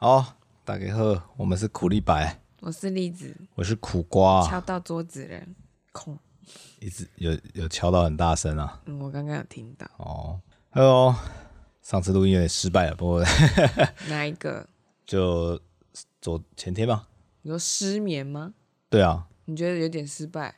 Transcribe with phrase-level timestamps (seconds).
[0.00, 5.40] 好，大家好，我们是苦力白，我是栗子，我是苦瓜，敲到桌子了，
[5.90, 6.16] 空，
[6.78, 10.40] 一直有有敲到很大声啊，嗯，我刚刚有听到，哦
[10.70, 11.16] ，Hello，
[11.82, 13.24] 上次录音有点失败了，不过
[14.08, 14.68] 哪一个？
[15.04, 15.60] 就
[16.20, 17.08] 昨前天吧，
[17.42, 18.54] 你说失眠吗？
[18.88, 20.54] 对啊，你觉得有点失败？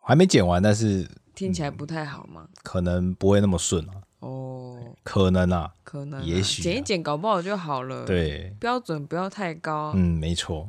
[0.00, 2.48] 还没剪完，但是听起来不太好吗？
[2.62, 3.94] 可能不会那么顺啊。
[4.22, 8.04] 哦，可能啊，可能、啊，也许、啊、剪一剪，搞不好就好了。
[8.06, 9.92] 对，标准不要太高。
[9.96, 10.64] 嗯，没错。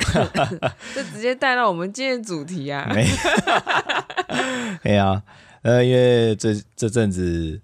[0.95, 2.89] 这直接带到我们今天的主题啊。
[2.91, 3.05] 没。
[4.81, 5.21] 哎呀，
[5.61, 7.61] 呃，因为这这阵子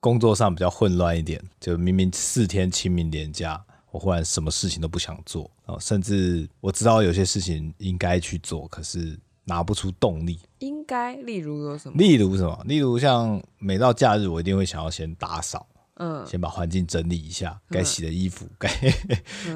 [0.00, 3.58] 工作上比较混乱一点，就明明四天清明连假，
[3.90, 9.18] 我忽然什么事情都不想做，甚至我知道有些事情应该去做，可是。
[9.44, 11.96] 拿不出动力，应该例如有什么？
[11.98, 12.62] 例如什么？
[12.66, 18.68] 例如像每到假日，我一定会想要先打扫，嗯，先把环境整理一下，该、嗯、洗的衣服，该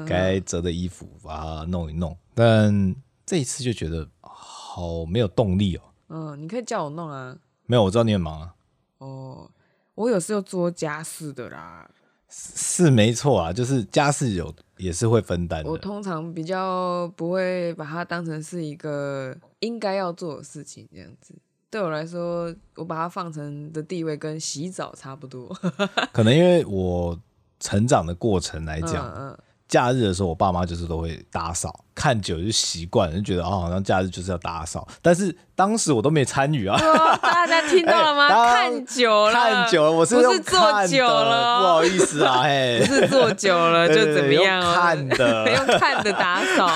[0.05, 2.15] 该、嗯、 折的衣服，把它弄一弄。
[2.33, 5.81] 但这一次就觉得好没有动力哦。
[6.09, 7.37] 嗯，你可以叫我弄啊。
[7.65, 8.53] 没有，我知道你很忙啊。
[8.99, 9.49] 哦，
[9.95, 11.89] 我有时候做家事的啦。
[12.29, 15.69] 是没错啊，就是家事有也是会分担的。
[15.69, 21.33] 我通常比较不会把它当成是一个应该要做的事情，这样子
[21.69, 25.47] 对我来说，我把它放成的地位跟洗澡差不多。
[26.13, 27.19] 可能因为我
[27.59, 34.87] 成长的过程来讲，嗯嗯假日的时候，我爸妈就是都会打扫，看久了就习惯了，就觉得哦，好像假日就是要打扫。
[35.01, 36.77] 但是当时我都没参与啊。
[37.19, 38.27] 大家听到了吗？
[38.29, 41.59] 欸、看久了，看久了，我是不是坐久了？
[41.59, 44.75] 不好意思啊， 嘿，不是做久了就怎么样、哦？
[44.75, 46.69] 看的， 用看的打扫，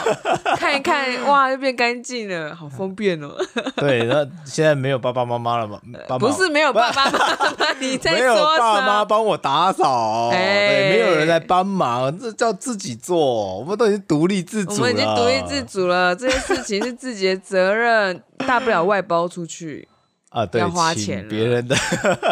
[0.58, 3.30] 看一看，哇，就变干净了，好方便哦。
[3.75, 5.80] 对，那现在没有爸爸妈妈了吗？
[6.17, 8.33] 不是没有爸爸妈妈，你在说什么？
[8.33, 13.59] 没有爸妈帮我打扫，欸、对，没有人来帮忙，这叫自己做。
[13.59, 19.88] 我们都已经独立自主了，我们已经独立自主了，这些事情是自己的责任，大不了外包出去。
[20.30, 21.76] 啊，对，要花钱，别人的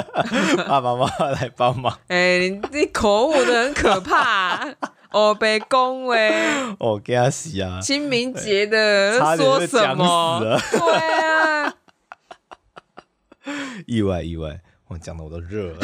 [0.66, 1.92] 爸爸妈妈来帮忙。
[2.08, 4.66] 哎、欸，你你口误的很可怕，
[5.12, 6.32] 哦，被恭维，
[6.80, 7.82] 哦，给他洗啊！
[7.82, 10.40] 清明节的说什么？
[10.72, 10.80] 对
[11.20, 11.74] 啊，
[13.86, 15.80] 意外意外，我讲的我都热了。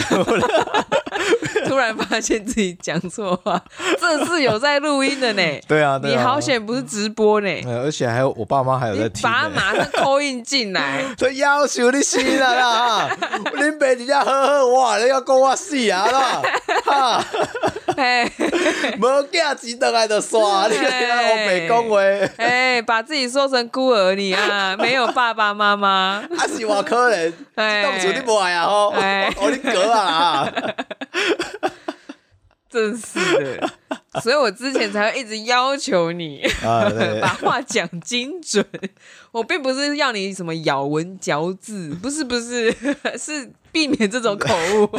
[1.70, 3.62] 突然发现自己讲错话，
[4.00, 5.42] 这是有在录音的呢。
[5.68, 7.50] 对啊，对啊，你好险不是直播呢。
[7.84, 9.22] 而且还有我爸妈还有在听。
[9.24, 11.04] 把马上 call in 进来。
[11.18, 13.10] 这要求你死了啦！
[13.56, 16.42] 恁爸直接呵呵，哇，你要讲我死啊啦！
[16.86, 17.26] 哈，
[17.98, 18.30] 哎，
[19.00, 22.00] 无价值的来的刷，你看我没讲话。
[22.38, 26.24] 哎，把自己说成孤儿你啊，没有爸爸妈妈。
[26.38, 30.52] 啊是我可怜，当初你不爱啊吼，我你哥啊。
[32.76, 33.18] 真是
[33.58, 33.72] 的，
[34.22, 36.92] 所以我之前才会一直要求你、啊、
[37.24, 38.66] 把话讲精准。
[39.32, 42.70] 我并不是要你什么咬文嚼字，不是不是，
[43.18, 44.90] 是避免这种口误，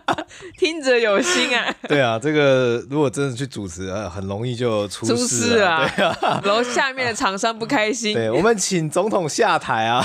[0.58, 1.74] 听者有心啊。
[1.86, 5.86] 对啊，这个如果真的去主持，很容易就出事，出事啊。
[5.94, 8.14] 对啊，然后下面的厂商不开心。
[8.14, 10.02] 对，我们请总统下台啊。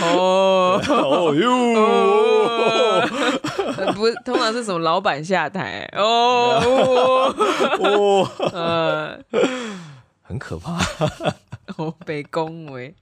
[0.00, 2.87] 哦哦哟！
[3.92, 6.60] 不，通常是什么老板下台哦
[7.80, 9.18] 哦，呃，
[10.22, 10.78] 很可怕。
[11.76, 12.94] 我，被恭维。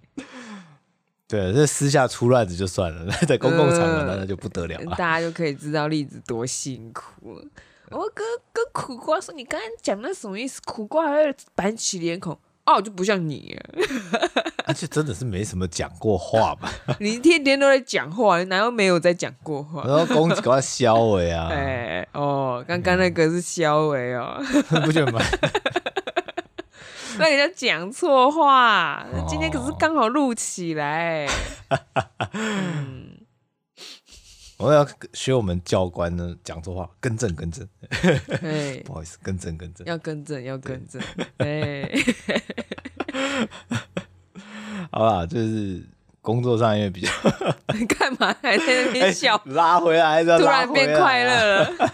[1.28, 7.40] 对，这私下出乱子就算了，在公共场合那就不得了，大家就可以知道栗子多辛苦。
[7.90, 10.60] 我跟跟苦瓜说，你刚刚讲的什么意思？
[10.64, 12.38] 苦瓜还要板起脸孔。
[12.66, 13.56] 哦，就不像你，
[14.66, 16.70] 而且真的是没什么讲过话吧？
[17.00, 19.84] 你天天都在讲话，哪有没有在讲过话？
[19.86, 21.48] 然后攻击搞肖伟啊！
[21.54, 24.42] 哎哦，刚刚那个是肖伟哦，
[24.84, 25.20] 不觉得吗？
[27.18, 31.26] 那人家讲错话，今天可是刚好录起来。
[32.32, 33.15] 嗯
[34.58, 37.68] 我要学我们教官呢，讲错话，更正更正。
[38.40, 39.86] 对，不好意思，更正更正。
[39.86, 41.02] 要更正要更正。
[41.36, 41.90] 哎，
[44.90, 45.84] 好啦，就是
[46.22, 47.10] 工作上因为比较，
[47.78, 49.38] 你干嘛还在那边笑？
[49.44, 51.92] 拉回来的，突然变快乐了。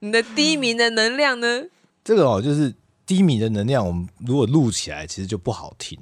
[0.00, 1.62] 你的低迷的能量呢？
[2.02, 2.74] 这个哦，就是
[3.06, 5.96] 低迷的能量，我们如果录起来，其实就不好听。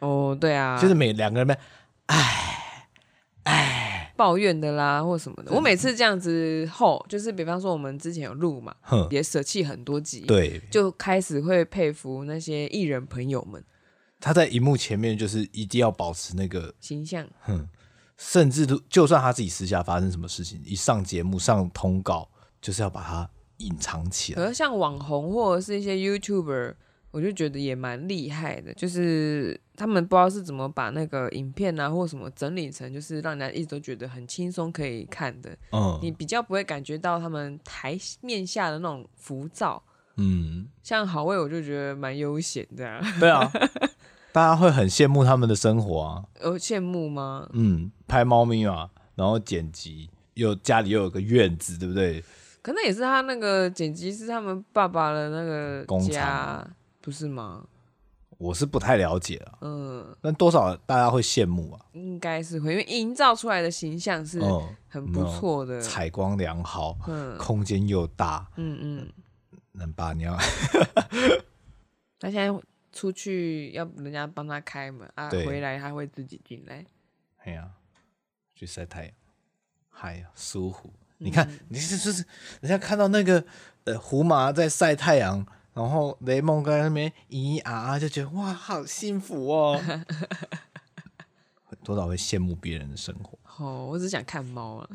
[0.00, 1.58] 哦，对啊，就是每两个人，
[2.06, 2.86] 哎
[3.44, 3.79] 哎。
[4.20, 5.50] 抱怨的啦，或什么的。
[5.50, 8.76] 我每次这样子后，就是比方说我们之前有录嘛，
[9.08, 13.64] 也舍弃很多集，对，就开始会佩服那些艺人朋友们。
[14.20, 17.66] 他在荧幕前面就是一定要保持那个形象，哼，
[18.18, 22.28] 甚至都就算他自己私下发生什么事情，一上节目上通告，
[22.60, 23.26] 就是要把它
[23.56, 24.42] 隐藏起来。
[24.42, 26.74] 可是像网红或者是一些 YouTuber，
[27.10, 35.50] 我就觉得也蛮厉害的，就是他们不知道是怎么把那个影片啊或什么整理成，就是让人家一直都觉得很轻松可以看的。
[35.72, 39.82] 嗯，你比较不会感觉到他们台面下的那种浮躁。
[40.16, 43.00] 嗯，像好味我就觉得蛮悠闲的啊。
[43.18, 43.50] 对啊，
[44.32, 46.24] 大家会很羡慕他们的生活啊。
[46.42, 47.48] 有羡慕吗？
[47.54, 52.22] 嗯，拍猫咪嘛，然后剪辑，又家里又有个院子，对不对？
[52.62, 56.70] 可能也是他那个剪辑是他们爸爸的那个工厂，
[57.00, 57.66] 不是吗？
[58.38, 59.58] 我是不太了解了。
[59.60, 61.86] 嗯，但多少大家会羡慕啊？
[61.92, 64.40] 应该是会，因为营造出来的形象是
[64.88, 69.12] 很不错的，采光良好，嗯，空间又大，嗯嗯。
[69.72, 70.36] 能把尿，
[72.18, 72.60] 他现在
[72.92, 76.84] 出去要人家帮他开门啊，回来他会自己进来。
[77.44, 77.70] 哎呀，
[78.54, 79.12] 去晒太阳，
[79.88, 80.92] 嗨呀，舒服。
[81.18, 82.24] 嗯、你看，你是就是
[82.60, 83.44] 人家看到那个
[83.84, 89.80] 呃胡麻在晒太阳，然后雷梦在那边咿咿啊啊，就觉得哇，好幸福哦。
[91.84, 93.38] 多少会羡慕别人的生活。
[93.58, 94.88] 哦，我只想看猫啊。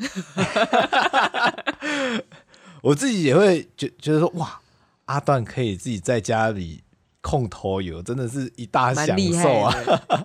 [2.81, 4.59] 我自己也会觉觉得说哇。
[5.05, 6.83] 阿段可以自己在家里
[7.21, 9.71] 控头油，真的是一大享受啊！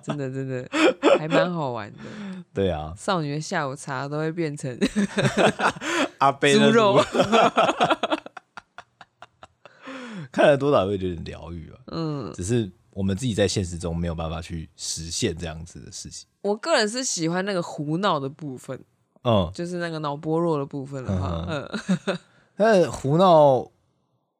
[0.03, 0.67] 真的真的
[1.19, 1.99] 还蛮好玩的。
[2.55, 4.75] 对啊，少女的下午茶都会变成
[6.17, 6.99] 阿贝猪肉，
[10.33, 11.79] 看了多少会觉得疗愈啊。
[11.89, 16.27] 嗯，只是我们自己在现实中没有办法去实现这样子的事情。
[16.43, 18.83] 我个人是喜欢那个胡闹的部分，
[19.25, 21.69] 嗯，就是那个脑波弱的部分的话，嗯，
[22.57, 23.71] 但是胡闹。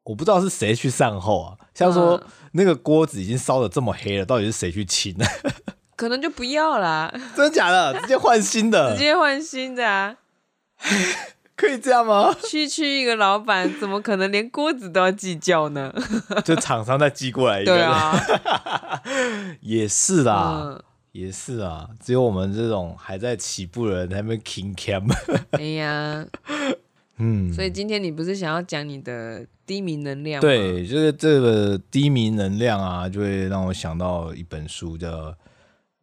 [0.05, 5.27] 我不知道是谁去善后啊，像说、嗯、那个锅子已经烧的这么黑了，到底是谁去清的？
[5.95, 8.01] 可能就不要啦，真的假的？
[8.01, 10.17] 直接换新的，直接换新的啊？
[11.61, 12.35] 可以这样吗？
[12.49, 15.93] 区区一个老板，怎么可能连锅子都要计较呢？
[16.45, 18.19] 就厂商再寄过来一个，对啊，
[19.61, 25.07] 也是啦，嗯、也是啊，只有我们这种还在起步的人，还没 king cam。
[25.51, 26.27] 哎呀。
[27.23, 30.49] 嗯，所以今天你不是想要讲你的低迷能量吗？
[30.49, 35.37] 对，就是这个低迷能量啊，就会让我想到一本书，叫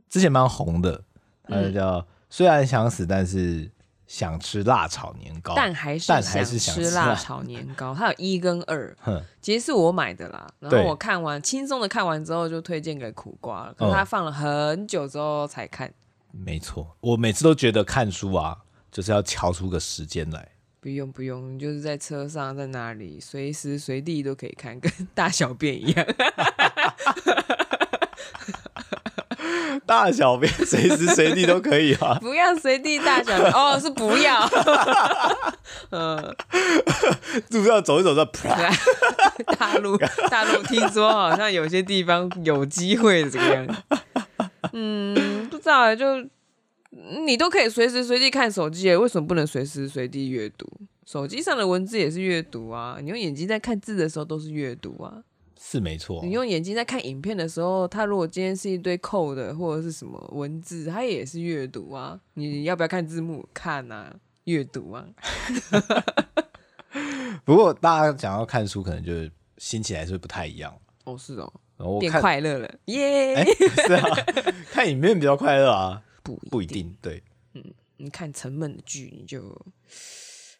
[0.07, 1.01] 之前蛮红的，
[1.45, 3.67] 它就叫、嗯、虽然想死，但是
[4.07, 7.93] 想吃辣炒年糕，但还是想吃辣炒年糕。
[7.93, 8.95] 它有一跟二，
[9.41, 10.47] 其实是我买的啦。
[10.59, 13.73] 然后我看完，轻松的看完之后就推荐给苦瓜了。
[13.73, 15.87] 可是他放了很久之后才看。
[16.33, 18.57] 嗯、没错，我每次都觉得看书啊，
[18.89, 20.49] 就是要敲出个时间来。
[20.79, 26.05] 不用不用，你就是在车上，在哪里，随时随地都可以看，跟大小便一样。
[29.87, 32.13] 大小便随时随地都可以啊！
[32.21, 34.45] 不要随地大小便 哦，是不要。
[35.89, 36.35] 嗯，
[37.49, 38.25] 是不是要走一走再？
[39.57, 39.97] 大陆
[40.29, 43.73] 大陆听说好像有些地方有机会这个样子。
[44.73, 46.05] 嗯，不知道就。
[47.25, 50.67] 你都可以随时随地看手机，为什么不能随时随地阅读？
[51.05, 55.13] 手机上的文字也是阅读啊，你用眼睛在看字的时候都是阅读啊，
[55.69, 56.23] 是没错。
[56.23, 62.17] 你用眼睛在看影片的时候，它如果今天是一堆 code 或者是什么文字，它也是阅读啊。
[62.35, 63.45] 你要不要看字幕？
[63.53, 64.15] 看啊，
[64.45, 65.05] 阅读啊。
[67.43, 70.73] 不过大家想要看书，可能就是心情还是不太一样。
[71.03, 71.37] 哦，是
[71.75, 73.43] 哦，变快乐了，耶、yeah!
[73.43, 73.87] 欸！
[73.87, 74.07] 是啊，
[74.71, 76.01] 看影片比较快乐啊。
[76.23, 77.21] 不一，不一定，对，
[77.55, 77.63] 嗯，
[77.97, 79.53] 你看沉闷的剧，你就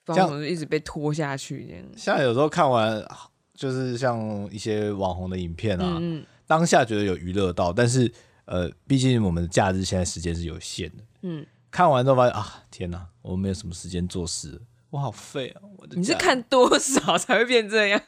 [0.06, 1.86] 这样一直被拖下去这样。
[1.96, 3.02] 像有时候看完，
[3.58, 6.00] 就是像一些网红的影片啊，
[6.46, 8.10] 当下觉得有娱乐到，但是
[8.46, 14.62] 呃，毕竟我们的假日现在时间是有限的，嗯，看完之后发现啊，天哪，我没有什么时间做事，
[14.92, 15.62] 我好废啊！
[15.78, 18.02] 我的，你是看多少才会变这样？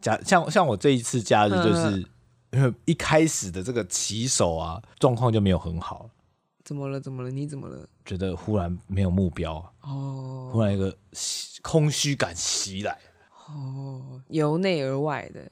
[0.00, 2.06] 假像像我这一次假日，就是
[2.52, 6.08] 因为一开始的这个骑手啊，状况就没有很好。
[6.64, 7.00] 怎么了？
[7.00, 7.30] 怎么了？
[7.30, 7.86] 你怎么了？
[8.04, 10.96] 觉得忽然没有目标哦，忽然一个
[11.62, 12.98] 空虚感袭来
[13.48, 15.50] 哦，由内而外的，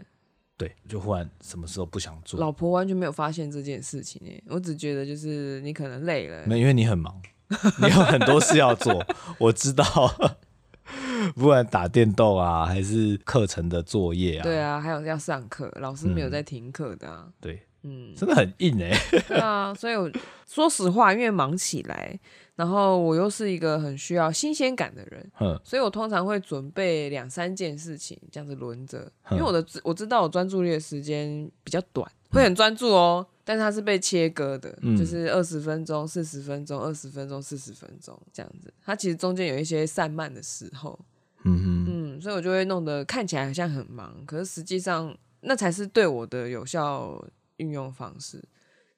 [0.56, 2.38] 对，就忽然什么时候不想做。
[2.40, 7.20] 老婆完全没有发现这件事情诶，我只觉得就是你可能累了，没，因为你很忙，
[7.80, 9.04] 你有很多事要做，
[9.38, 9.84] 我知道，
[11.34, 17.62] 不管打电动啊，还是课程的作业啊，对啊，还有要上课，老师没有在停课的啊，嗯、对。
[17.84, 19.20] 嗯，真的很硬哎、欸。
[19.28, 20.10] 对啊，所以我
[20.46, 22.18] 说实话，因为忙起来，
[22.56, 29.10] 然后我又是一个很需要新鲜感的人，嗯，所以我通常会准备两三件事情，这样子轮着。
[29.30, 38.72] 因为我的我知道我专注力的时间比较短，会很专注哦，但是它是被切割的，就是二十分钟、四十分钟、二十分钟、四十分钟这样子。
[38.84, 40.98] 它其实中间有一些散漫的时候，
[41.44, 42.20] 嗯，嗯。
[42.22, 47.22] 所以我就会弄得看起来好像很忙，可是实际上那才是对我的有效
[47.56, 48.42] 运用方式。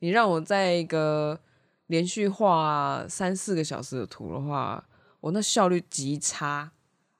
[0.00, 1.40] 你让我在一个
[1.86, 4.84] 连续画三四个小时的图的话，
[5.20, 6.70] 我那效率极差，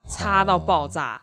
[0.09, 1.23] 差到爆炸。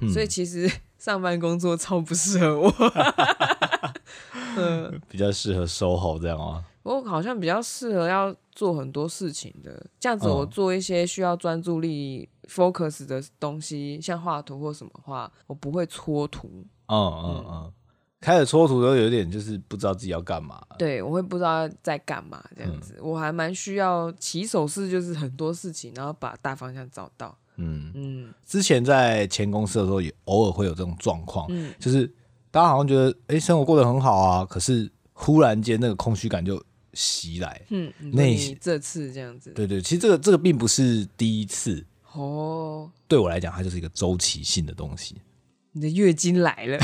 [0.00, 2.72] 哦、所以其实 上班工作超不适合我。
[4.58, 6.64] 嗯， 比较适合 SOHO 这样啊。
[6.82, 16.46] 我好像比较适合要做很多事情的，这样子我做一些需要专注力、focus 的东西，像画图或什么话，我不会蹉跎。
[16.86, 17.72] 嗯嗯嗯，
[18.20, 20.60] 开始蹉跎都有点就是不知道自己要干嘛。
[20.78, 27.36] 对，我会不知道在干嘛这样子，嗯、我还蛮需要起手式，就是很多事情，然后把大方向找到。
[27.58, 32.06] 嗯嗯，之前在前公司的时候，也偶尔会有这种状况，嗯，就是
[32.50, 37.62] 大家好像觉得哎、欸，生活过得很好啊，可是忽然间那个空虚感就袭来。
[37.70, 41.82] 嗯，那你这次这样子，对，对对，其实这个这个并不是第一次
[42.12, 42.90] 哦。
[43.08, 45.16] 对我来讲，它就是一个周期性的东西。
[45.72, 46.78] 你的月经来了，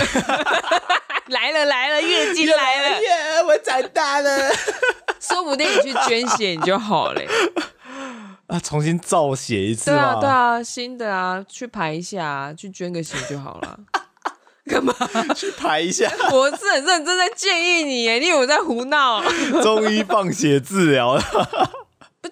[1.33, 3.09] 来了来了，月经来了，耶！
[3.47, 4.51] 我长大了，
[5.21, 7.21] 说不定你去捐血你就好了。
[8.49, 8.61] 啊！
[8.63, 13.79] 重新造血一次对啊，对啊，新的啊，去排一下，去捐个血就好了。
[14.71, 14.95] 干嘛？
[15.35, 16.09] 去排一下？
[16.31, 19.23] 我是很认真在建议你，哎，你以为我在胡闹？
[19.63, 21.82] 中医放血治疗不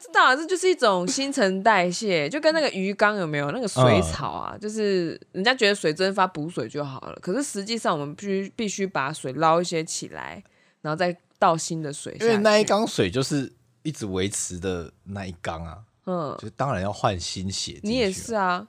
[0.00, 4.52] 知道，这就是一种新陈代谢，就跟那个鱼缸有没有那个水草啊？
[4.54, 10.42] 嗯、就是人家觉得水蒸发补水就好了，可是实际上我们必须必须把水捞一些起来，
[10.80, 12.16] 然后再倒新的水。
[12.20, 13.52] 因为那一缸水就是
[13.82, 15.78] 一直维持的那一缸啊。
[16.06, 17.78] 嗯，就当然要换新血。
[17.82, 18.66] 你也是啊，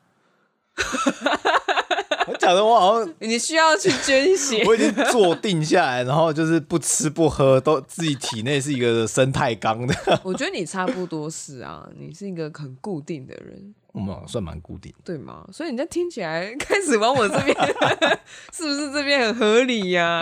[2.28, 4.64] 我讲的我好像你需要去捐血。
[4.68, 9.96] 我已经坐定下来，然后就是不吃不喝，都自己体内是一个生态缸的。
[10.24, 15.48] 我觉得你差不多是啊，你是一个很固定的人，嗯，算蛮固定，对吗？
[15.52, 17.56] 所以你在听起来开始往我这边，
[18.54, 20.22] 是不是这边很合理呀？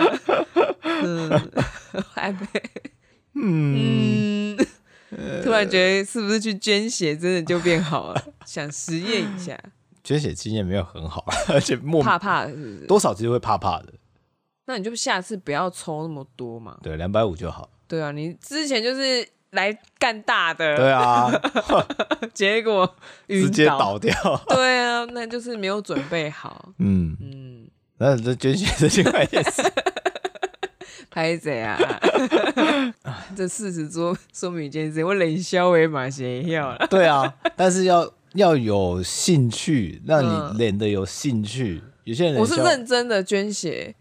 [0.82, 1.50] 嗯，
[2.14, 2.46] 还没，
[3.34, 4.56] 嗯。
[5.42, 8.24] 突然觉得是不是去捐血真的就变好了？
[8.46, 9.58] 想实验一下。
[10.02, 12.86] 捐血经验没有很好，而且莫怕怕是是？
[12.86, 13.92] 多少其实会怕怕的。
[14.66, 16.78] 那你就下次不要抽那么多嘛。
[16.82, 17.68] 对，两百五就好。
[17.88, 20.76] 对啊，你之前就是来干大的。
[20.76, 21.30] 对啊，
[22.32, 22.94] 结果
[23.26, 24.12] 直接倒掉。
[24.48, 26.72] 对啊，那就是没有准备好。
[26.78, 29.62] 嗯嗯，那这捐血是另外一件事。
[31.10, 31.76] 拍谁啊？
[33.36, 36.86] 这事实说说明一件事，我冷消为马协要了。
[36.86, 41.82] 对啊，但是要要有兴趣，让你练的有兴趣。
[41.84, 43.94] 嗯、有些人我是认真的捐血，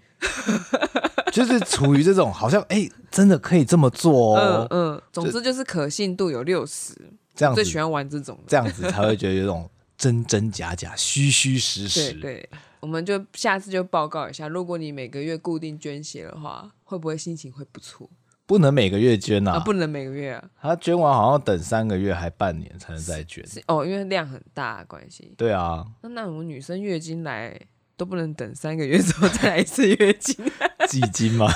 [1.34, 4.68] 就是处于这种好像哎、欸，真的可以这么做哦。
[4.70, 6.94] 嗯嗯，总之就是可信度有六十，
[7.36, 12.14] 这样子最喜欢玩这种，这样子才会觉得有种真真假假、虚虚实实。
[12.14, 12.50] 对对。
[12.82, 18.10] 我们就下次就报告一下，如果你每个月固定捐血的话，会不会心情会不错？
[18.50, 20.44] 不能每个月捐呐、啊，啊，不能每个月啊。
[20.60, 23.46] 他捐完好像等三个月还半年才能再捐。
[23.68, 25.36] 哦，因为量很大的关系。
[25.38, 25.86] 对啊。
[26.02, 27.56] 那那我们女生月经来
[27.96, 30.36] 都不能等三个月之后再来一次月经？
[30.90, 31.48] 季经吗？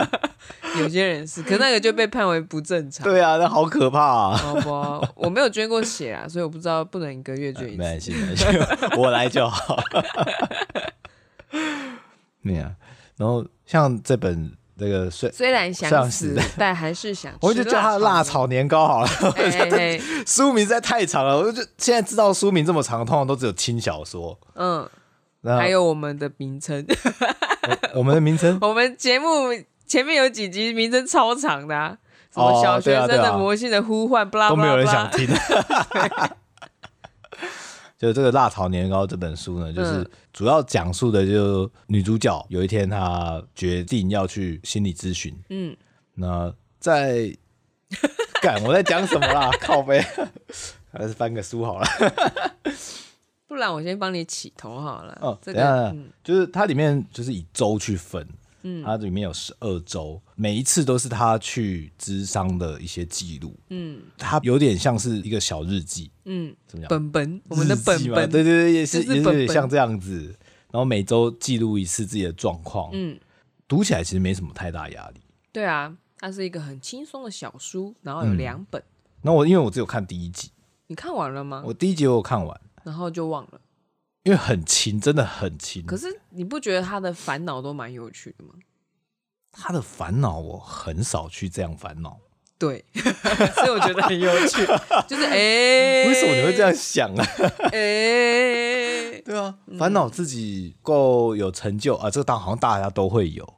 [0.78, 3.02] 有些人是，可那个就被判为不正常。
[3.02, 4.36] 对啊，那好可怕啊！
[4.36, 7.76] 好不好，我没有捐过血啊，所以我不知道不能一个月捐一次。
[7.80, 8.36] 没关系，没关
[8.76, 9.82] 系，我来就好。
[12.42, 12.76] 对啊，
[13.16, 17.38] 然后像这本这个虽虽然想死， 但还是想吃。
[17.40, 19.08] 我就叫它辣炒年糕好了。
[19.34, 24.38] 嘿嘿嘿书名实在太长了，我就现在知道书名这么长，通常都只有轻小说。
[24.54, 24.88] 嗯，
[25.44, 26.86] 还有我们的名称，
[27.94, 29.28] 我们的名称，我们节目。
[29.88, 31.96] 前面有几集名称超长的，啊，
[32.34, 35.28] 什么小学生的魔性的呼唤，不拉都没有人想听。
[37.98, 45.34] 就这个辣炒年糕这本书呢，就是主要讲述的，就女主角有一天她决定要去心理咨询。
[45.48, 45.76] 嗯，
[46.14, 47.34] 那在
[48.42, 49.50] 干我在讲什么啦？
[49.60, 50.04] 靠背，
[50.92, 51.86] 还是翻个书好了。
[53.48, 55.18] 不然我先帮你起头好了。
[55.22, 58.26] 哦，这个嗯，就是它里面就是以周去分。
[58.68, 63.54] 嗯，它里面有十二周，每一次都是他去咨商的一些记录。
[63.70, 66.10] 嗯，它有点像是一个小日记。
[66.24, 66.88] 嗯，怎么样？
[66.88, 70.36] 本本，我们的本本，对对对，也是，也是有点像这样子。
[70.72, 72.90] 然后每周记录一次自己的状况。
[72.92, 73.16] 嗯，
[73.68, 75.20] 读起来其实没什么太大压力。
[75.52, 78.82] 对啊，它是一个很轻松的小书，然后有两本。
[79.22, 80.50] 那我因为我只有看第一集，
[80.88, 81.62] 你看完了吗？
[81.64, 83.60] 我第一集我有看完，然后就忘了。
[84.26, 85.86] 因为很轻，真的很轻。
[85.86, 88.54] 可是你不觉得他的烦恼都蛮有趣的吗？
[89.52, 92.18] 他的烦恼我很少去这样烦恼。
[92.58, 94.66] 对， 所以我觉得很有趣。
[95.06, 97.24] 就是哎，欸、为什么你会这样想啊？
[97.70, 103.54] 哎、欸，对啊，烦恼自己够有成就啊，这个当好像大家都会有，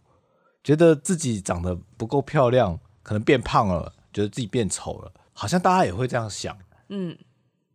[0.62, 6.58] 觉得自己长得不够漂亮，可能变胖了，觉得自己变丑了，好像大家也会这样想，
[6.90, 7.16] 嗯，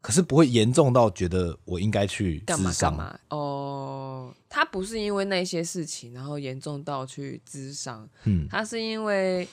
[0.03, 2.37] 可是不会严重到觉得我应该去。
[2.45, 9.47] 干嘛干嘛哦，他不是因为那些事情，然后严重到去咨商，嗯，他是因为。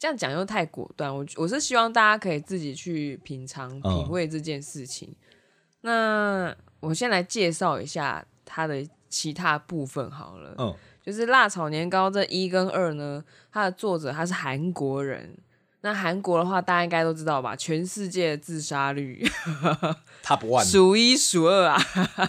[0.00, 5.08] 这样讲又太果断，我我是希望大家可以自己去品尝、品味这件事情。
[5.10, 5.16] 嗯、
[5.80, 10.54] 那我先来介绍一下它的其他部分好了。
[10.56, 10.72] 嗯，
[11.04, 15.36] 就是辣炒年糕这一跟二呢，它的作者他是韩国人。
[15.80, 17.54] 那韩国的话，大家应该都知道吧？
[17.54, 19.24] 全世界的自杀率，
[20.24, 21.80] Top one，数一数二啊。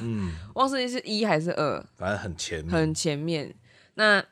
[0.01, 3.56] 嗯， 忘记是一还是二，反正很前面，很前面。
[3.96, 4.24] 那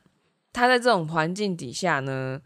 [0.52, 2.40] 他在这种环境底下呢？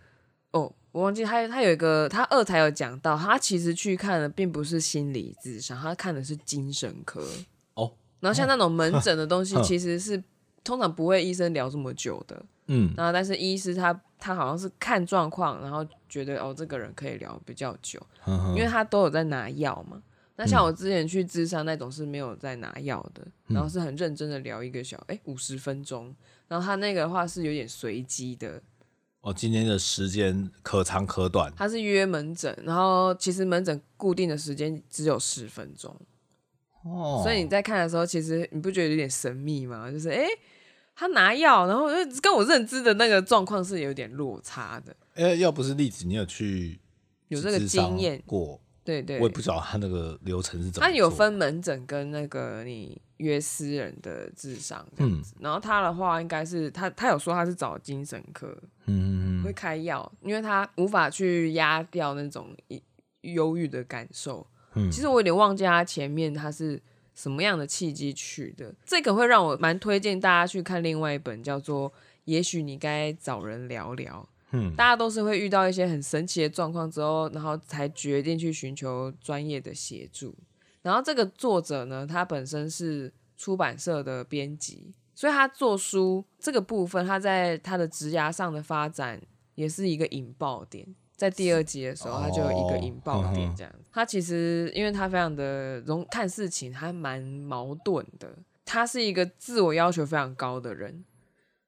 [0.52, 7.26] 哦我忘记他他有一个他二才有讲到，他其实去看的并不是心理咨商，他看的是精神科
[7.74, 7.90] 哦。
[8.20, 10.22] 然后像那种门诊的东西，其实是
[10.62, 12.44] 通常不会医生聊这么久的。
[12.66, 17.98] 嗯，然后但是医师他他好像是看状况，然后觉得哦这个人可以聊比较久，
[18.54, 20.02] 因为他都有在拿药嘛。
[20.36, 26.14] 那像我之前去咨商那种是没有在拿药的，然后是很认真的聊一个小哎五十分钟，
[26.48, 28.60] 然后他那个的话是有点随机的。
[29.22, 31.50] 哦，今天的时间可长可短。
[31.56, 35.96] 他是约门诊，然后其实门诊固定的时间只有十分钟。
[36.84, 39.90] 哦，所以你在看的时候，其实你不觉得有点神秘吗？
[39.90, 40.26] 就是哎，
[40.94, 41.86] 他拿药，然后
[42.20, 44.94] 跟我认知的那个状况是有点落差的。
[45.14, 46.80] 哎，要不是例子，你有去
[47.28, 48.60] 有这个经验过？
[48.84, 50.86] 对对，我也不知道他那个流程是怎么。
[50.86, 58.52] 他有分门诊跟那个你约私人的智商这样子，嗯、然后他的话应该是他他有说他是找精神科，
[58.86, 62.56] 嗯，会开药，因为他无法去压掉那种
[63.20, 64.44] 忧郁的感受。
[64.74, 66.82] 嗯，其实我有点忘记他前面他是
[67.14, 71.88] 什么样的契机去的，这个会让我蛮推荐大家去看另外一本叫做
[72.24, 74.28] 《也许你该找人聊聊》。
[74.52, 80.34] 嗯，大家都是会遇到一些很神奇的状况之后，然后才决定去寻求专业的协助。
[80.82, 89.20] 然后这个作者呢，他本身是出版社的编辑，所以他做书这个部分，他在他的职涯上的发展
[89.54, 90.86] 也是一个引爆点。
[91.14, 93.72] 在第二集的时候，他就有一个引爆点，这样。
[93.92, 98.36] 他其实因为他非常的容看事情，还蛮矛盾的。
[98.64, 101.04] 他是一个自我要求非常高的人。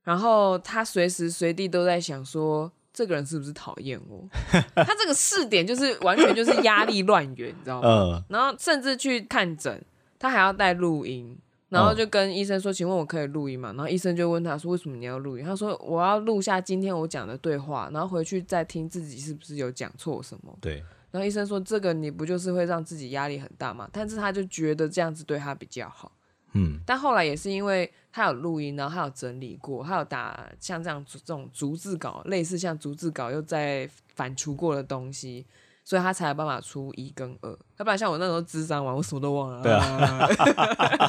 [0.04, 4.22] 然后他随时随地都在想说，这个人是不是讨厌我？
[4.76, 7.88] 他这个试点就是完全就是压力乱源，你知道吗？
[7.88, 9.82] 嗯、然后甚至去看诊，
[10.18, 11.36] 他还要带录音，
[11.70, 20.84] 然后就跟医生说：“请问我可以录音吗？”然后医生就问他说：“为什么你要录音？”他说：“我要录下今天我讲的对话，然后回去再听自己是不是有讲错什么。”对。
[21.10, 26.12] 然后医生说：“这个你不就是会让自己压力很大吗？”但是他就觉得这样子对他比较好。
[26.54, 35.44] 嗯，但后来也是因为他有录音，然后他有整理过，他有打像这样这种逐字稿，类似像逐字稿又再反刍过的东西，
[35.84, 37.50] 所以他才有办法出一跟二。
[37.78, 40.26] 要不然像我那时候智商完，我什么都忘了，对啊，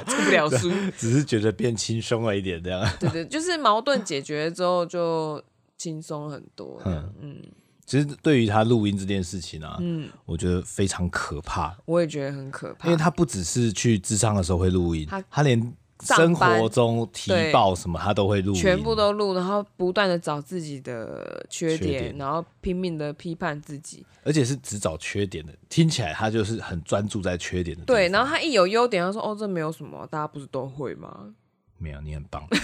[0.06, 2.84] 出不了书，只是觉得变轻松了一点这样。
[3.00, 5.42] 对对，就是矛盾解决之后就
[5.78, 6.82] 轻松很多。
[6.86, 7.14] 嗯。
[7.22, 7.42] 嗯
[7.86, 11.78] 其实对于他录音这件事情啊，嗯，我觉得非常可怕。
[11.86, 25.54] 我也觉得很可怕，因为他不只是去咨商的时候会录音，他他连生活中提报什么他都会录，全部都录，然后不断的找自己的缺点，缺点然后拼命的批判自己，而且是只找缺点的。
[25.70, 27.84] 听起来他就是很专注在缺点的。
[27.86, 31.32] 对，然后他一有优点，他说：“哦，这没有什么，大家不是都会吗？”
[31.78, 32.44] 没有，你很棒。
[32.50, 32.58] 那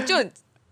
[0.00, 0.14] 你就。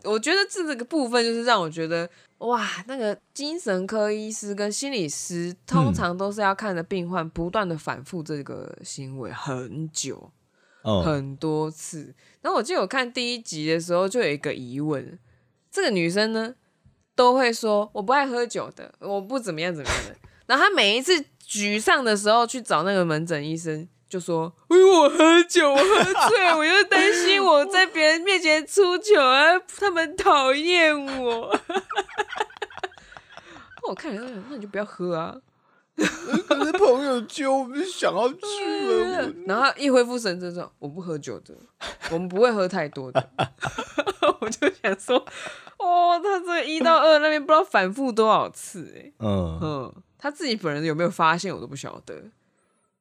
[0.04, 10.32] 我觉得这个部分就是让我觉得哇，那个精神科医师跟心理师通常都是要看着病患不断的反复这个行为很久，
[10.82, 12.14] 哦、很多次。
[12.40, 15.18] 然后我记得我看第一集的时候就有一个疑问：
[15.70, 16.54] 这个女生呢
[17.14, 20.16] 都会说我不爱喝酒的，我不怎么样怎么样的。
[20.46, 23.88] 然后她每一次沮丧的时候去找那个门诊医生。
[24.12, 31.58] 就说：“因为我喝酒，我喝醉，我又担心我在别人面前出糗啊，他们讨厌我。
[33.88, 34.20] ”我看了，
[34.50, 35.34] 那你就不要喝啊。
[35.96, 39.32] 可是朋友揪，我们想要去了。
[39.46, 41.54] 然后一恢复神智之后，我不喝酒的，
[42.10, 43.30] 我们不会喝太多的。
[44.40, 45.16] 我就想说，
[45.78, 49.10] 哦，他这一到二那边不知道反复多少次哎。
[49.20, 52.22] 嗯嗯，他自己本人有没有发现，我都不晓得。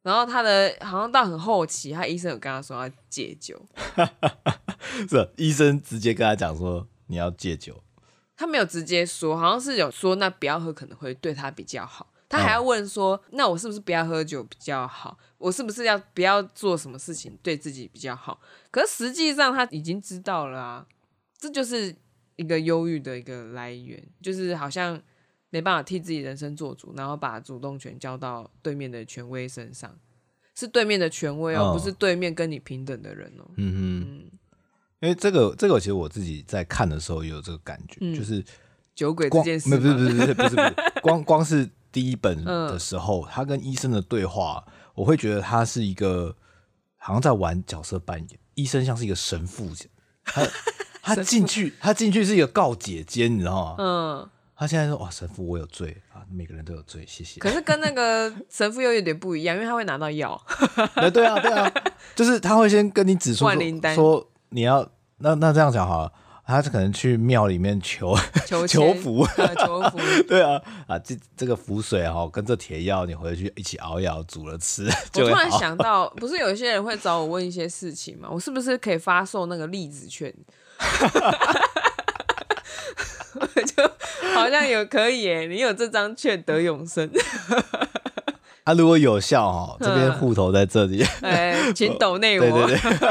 [0.04, 3.62] 然后他的好像到很后期，他医生有跟他说要戒酒，
[5.08, 7.84] 是医生直接跟他讲说你要戒酒，
[8.36, 15.18] 他没有直接说，好像是有说那不要喝可能会对他比较好，他还要问说，嗯、那我是不是不要喝酒比较好？
[15.38, 18.40] 我是不是要不要做什么事情对自己比较好？
[18.72, 20.86] 可是实际上他已经知道了啊，
[21.38, 21.96] 这就是
[22.38, 25.00] 一个忧郁的一个来源，就是好像
[25.52, 29.96] 没办法替自己人生做主，然后把主动权交到对面的权威身上，
[30.56, 33.46] 是对面的权威哦，嗯、不是对面跟你平等的人哦。
[33.58, 34.32] 嗯哼，嗯，
[35.02, 38.44] 因为这个这个其实我自己在看的时候也有这个感觉，嗯、就是
[38.96, 41.70] 酒鬼这件事，不是不是不是不是不是，不是 光光是。
[41.94, 46.34] 第一本的时候，嗯、他跟医生的对话，我会觉得他是一个
[46.96, 48.40] 好像在玩角色扮演。
[48.54, 49.68] 医生像是一个神父，
[50.24, 50.42] 他
[51.04, 53.76] 他进去，他进去是一个告解间，你知道吗？
[53.78, 54.30] 嗯，
[54.62, 60.40] 他现在说：“哇，神父，我有罪啊，每个人都有罪，谢谢。”可是跟那个神父又有点不一样，因为他会拿到药。
[61.12, 61.74] 对啊，对啊，
[62.14, 66.14] 就是他会先跟你指出说，说你要那那这样讲好了。
[66.46, 69.26] 他可能去庙里面求求求福，
[69.58, 69.98] 求福，
[70.30, 74.86] 对啊，啊，这这个符水哈，跟这铁药，你回去一起熬一熬，煮了吃。
[75.16, 78.30] 我突然想到，不是有一些人会找我问一些事情吗？
[78.32, 80.32] 我是不是可以发售那个粒子券？
[83.66, 83.91] 就
[84.36, 87.12] 好像有可以耶，你有这张券得永生。
[88.64, 92.68] 啊，如果有效哈，这边户头在这里， 哎，请抖内我。
[92.68, 93.02] 对对对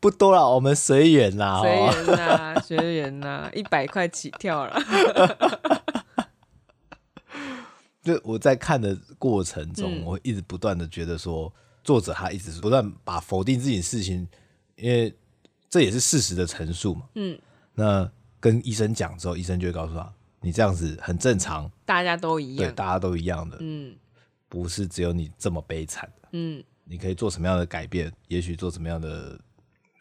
[0.00, 4.82] 不多了，我们随缘啦，随缘啦，随缘啦，一百块起跳了。
[8.02, 11.52] 就我在看的过程中，嗯、我一直不断的觉得说，
[11.84, 14.26] 作者他一直不断把否定自己的事情，
[14.74, 15.14] 因为
[15.70, 17.02] 这也是事实的陈述嘛。
[17.14, 17.38] 嗯，
[17.74, 23.56] 那跟医生讲之后，医生就会告诉他，你这样子很正常，大家都一样，对，大家都一样的。
[23.60, 23.94] 嗯，
[24.48, 26.10] 不是只有你这么悲惨。
[26.32, 28.12] 嗯，你可以做什么样的改变？
[28.28, 29.38] 也许做什么样的。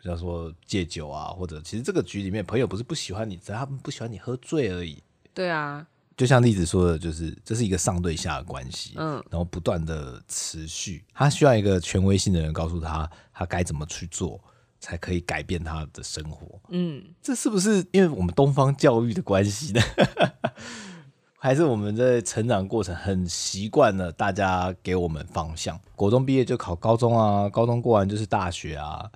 [0.04, 4.98] 像说戒酒啊，或者其实这个局里面朋友不是不喜欢你，只是他们不喜欢你喝醉而已。
[5.32, 5.86] 对啊，
[6.18, 14.44] 就像例子说的，就是这是一个上对下的关系，嗯，然后不断的持续，他需要一个权威性的人告诉他，他该怎么去做，
[14.82, 16.60] 才可以改变他的生活。
[16.70, 19.80] 嗯，这是不是因为我们东方教育的关系呢？
[21.40, 29.10] 还是我们在成长过程很习惯了大家给我们方向，国中毕业就考高中啊，高中过完就是大学啊。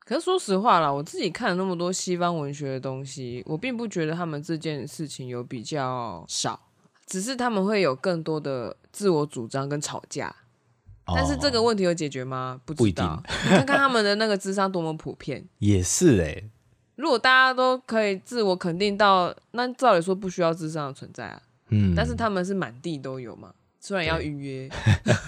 [0.00, 6.58] 可是说实话啦，我自己看了那么多西方文学的东西，我并不觉得他们这件事情有比较少，
[7.06, 10.34] 只是他们会有更多的自我主张跟吵架。
[11.06, 12.60] 哦、但是这个问题有解决吗？
[12.64, 12.82] 不知道。
[12.82, 13.04] 不一定
[13.44, 15.44] 你看看他们的那个智商多么普遍。
[15.58, 16.50] 也是哎、欸，
[16.96, 21.42] 如果大家都可以自我肯定到，那照理说不需要智商的存在啊。
[21.70, 21.92] 嗯。
[21.96, 23.52] 但是他们是满地都有嘛。
[23.84, 24.70] 虽然要预约，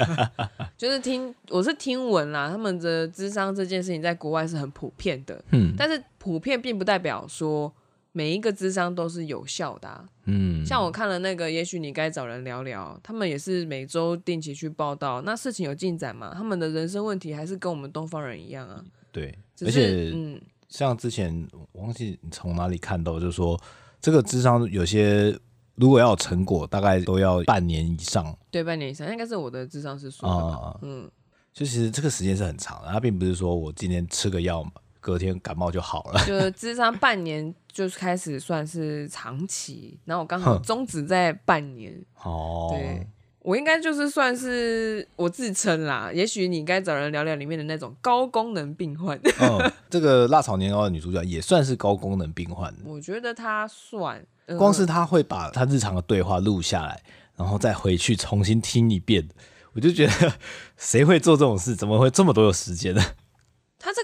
[0.78, 7.74] 就是听我是听闻啦，他们的智商这件事情在国外是很普遍的，嗯，但是普遍并不代表说
[8.16, 16.33] 每一个智商都是有效的，啊，嗯，像我看了那个，也许你该找人聊聊，他们也是每周定期去报道，那事情有进展吗？
[16.35, 23.61] 他们的人生问题还是跟我们东方人一样啊，对，是而且嗯，像之前我忘记你从哪里看到，就是说
[24.00, 25.38] 这个智商有些。
[25.77, 28.33] 如果要有成果，大概都要半年以上。
[28.48, 30.79] 对，半年以上，应该是我的智商是说的。
[30.83, 31.11] 嗯，嗯，
[31.53, 34.64] 就其实这个时间是很长的，它并不是说我今天吃个药，
[35.04, 36.24] 隔天感冒就好了。
[36.26, 41.92] 就是智商半年就开始算是长期，然后我刚好终止在半年。
[42.22, 43.06] 哦，对。
[43.40, 49.20] 我应该就是算是我自称啦，也许你该找人聊聊里面的那种高功能病患。
[49.38, 52.74] 嗯，这个辣炒年糕的女主角也算是高功能病患。
[52.86, 57.02] 我觉得她算，呃、光是她会把她日常的对话录下来，
[57.36, 59.28] 然后再回去重新听一遍，
[59.74, 60.32] 我就觉得
[60.78, 61.76] 谁会做这种事？
[61.76, 63.02] 怎么会这么多有时间呢？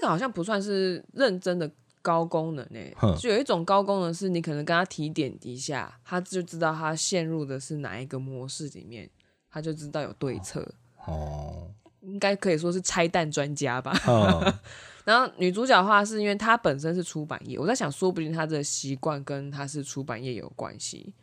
[0.01, 1.69] 她这个好像不算是认真的
[2.01, 9.09] 高功能诶、欸，就有一种高功能是你可能跟他提点一下，他就知道他陷入的是哪一个模式里面。
[9.53, 10.65] 他就知道有对策
[11.05, 13.91] 哦，应该可以说是拆弹专家吧。
[14.07, 14.41] 哦、
[15.03, 21.13] 然后女主角的话，是因为她本身是出版业，我在想，说不定她的习惯跟她是出版业有关系。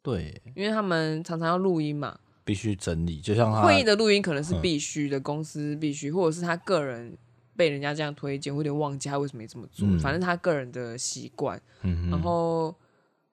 [0.00, 7.18] 对，因为他们常常要录音嘛，必须整理，就像会议的录音可能是必须的，嗯、公司必须，或者是他个人
[7.56, 9.86] 被人家这样推荐，我有点忘记他为什么没这么做。
[9.88, 12.74] 嗯、反正他个人的习惯，嗯、然后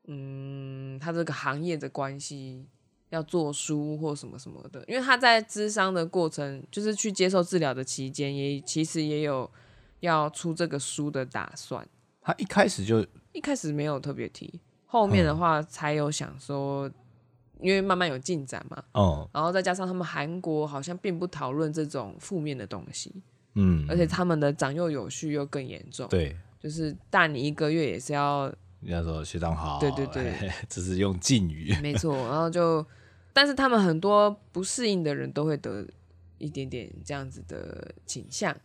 [0.08, 2.66] 嗯，他这个行业的关系。
[3.10, 9.50] 要做书或什么什么的，因为他在咨商的过程，就是去接受治疗的期间，也其实也有
[10.02, 11.84] 要出这个书的打算。
[12.22, 16.94] 他一开始就一开始没有特别提，后面的话才有想说，嗯、
[17.62, 18.84] 因为慢慢有进展嘛。
[18.92, 19.28] 哦。
[19.34, 23.12] 然后再加上他们韩国好像并不讨论这种负面的东西，
[23.54, 26.08] 嗯，而且他们的长幼有序又更严重。
[26.10, 28.46] 对，就是大你一个月也是要
[28.82, 32.16] 人家说学长好，对对对， 只是用敬语，没错。
[32.16, 32.86] 然后就，
[33.34, 35.86] 但是他们很多不适应的人都会得
[36.38, 38.56] 一点点这样子的倾向。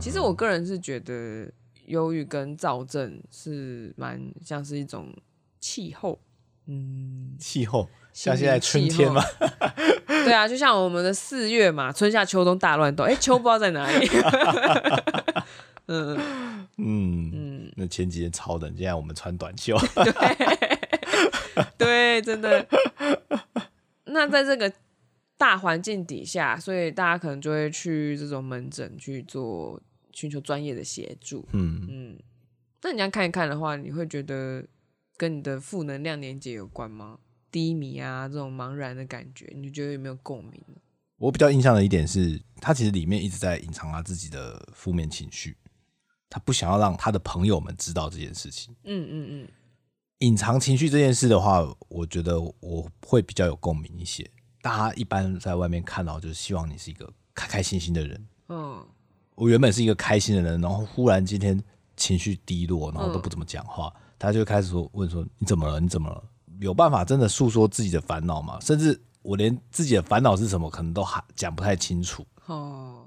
[0.00, 1.50] 其实我个人是觉得，
[1.86, 5.12] 忧郁跟躁症是蛮像是一种
[5.58, 6.20] 气候，
[6.66, 9.22] 嗯，气候像现在春天嘛，
[10.08, 14.08] 对啊，就像我们的四月嘛，春夏秋冬大乱斗，哎，秋不知道在哪里。
[15.88, 16.16] 嗯
[16.78, 19.78] 嗯嗯，那前几天超冷，现在我们穿短袖。
[19.94, 20.12] 对，
[21.76, 22.66] 对，真的。
[24.06, 24.72] 那在这个
[25.36, 29.78] 大环境底下，所以大家可能就会去这种门诊去做
[30.12, 31.46] 寻求专业的协助。
[31.52, 32.18] 嗯嗯。
[32.80, 34.64] 那你这样看一看的话，你会觉得
[35.18, 37.18] 跟你的负能量连接有关吗？
[37.56, 40.62] 低迷啊，这种茫然的感觉，你觉得有没有共鸣？
[41.16, 45.56] 我比较印象的一点是，他其实里面一直在隐藏他自己的负面情绪。
[46.28, 48.76] 他不想要让他的朋友们知道这件事情。
[48.84, 49.48] 嗯嗯嗯，
[50.18, 54.30] 隐藏情绪这件事的话，我觉得我会比较有共鸣一些。
[54.60, 58.28] 大家一般在外面看到，就是希望你是一个开开心心的人。
[58.50, 58.86] 嗯，
[59.34, 61.58] 我原本是一个开心的人，然后忽然今天
[61.96, 65.80] 情绪低落，然后都不怎么讲话，他就开始说问说你怎么了？
[65.80, 66.22] 你怎么了？
[66.60, 68.58] 有办法真的诉说自己的烦恼吗？
[68.60, 72.24] 甚至我连自己的烦恼是什么，可能都还讲不太清楚。
[72.46, 73.02] 哦。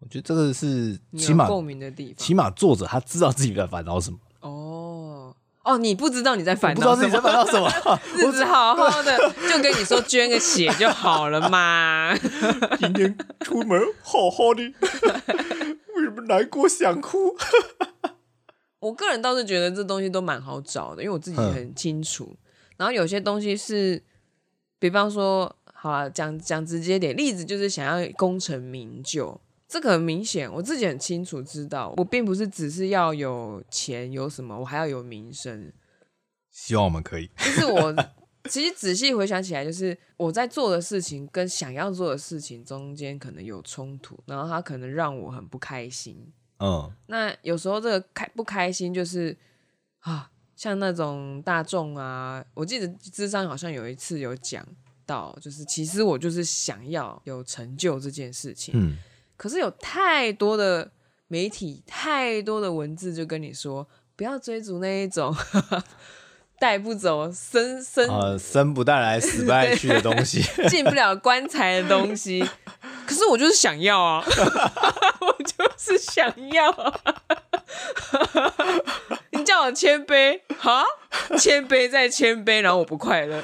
[0.00, 4.18] 我觉得这个是起码共鸣的地方，起码作者他知道自己在烦恼什么。
[4.40, 7.68] 哦哦，你不知道你在烦恼，不知道自己在烦恼什么，
[8.14, 9.18] 日子好好的，
[9.50, 12.16] 就跟你说捐个血就好了嘛。
[12.78, 17.36] 今天出门好好的，为什么难过想哭？
[18.78, 22.36] 我个人倒是觉得这东西都蛮好找的，因为我自己很清楚。
[22.78, 24.02] 然后有些东西是，
[24.78, 29.38] 比方说，好了，讲讲直接点，例子就是想要功成名就。
[29.68, 35.70] 这个很明显，我自己很清楚知道，我并不是只是要有钱有什么，我还要有名声。
[36.50, 37.28] 希望我们可以。
[37.36, 37.94] 就是我
[38.48, 46.32] 其实仔细回想起来，就是我在做的事情跟想要做的事情中间可能有冲突，然后它可能让我很不开心。
[46.60, 49.36] 嗯，那有时候这个开不开心就是
[50.00, 54.66] 啊，像那种大众啊，我记得智商好像有一次有讲
[55.06, 58.74] 到，就是其实我就是想要有成就这件事情。
[58.76, 58.98] 嗯。
[59.36, 60.90] 可是有太多的
[61.28, 65.32] 媒体，太多的文字，就跟你说不要追逐那一种
[66.58, 72.44] 带不走、生生呃生不带来、死不带去的东西， 进不了棺材的东西。
[73.06, 77.00] 可是我就是想要啊，我就是想要。
[79.38, 80.82] 你叫我谦卑，好，
[81.38, 83.40] 谦卑再谦卑，然后我不快乐。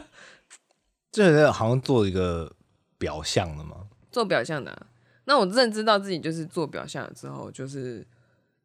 [1.10, 2.54] 这好像做一个
[2.98, 3.86] 表象的吗？
[4.12, 4.86] 做表象的、啊。
[5.24, 8.06] 那我认知到自己就是做表象了之后，就是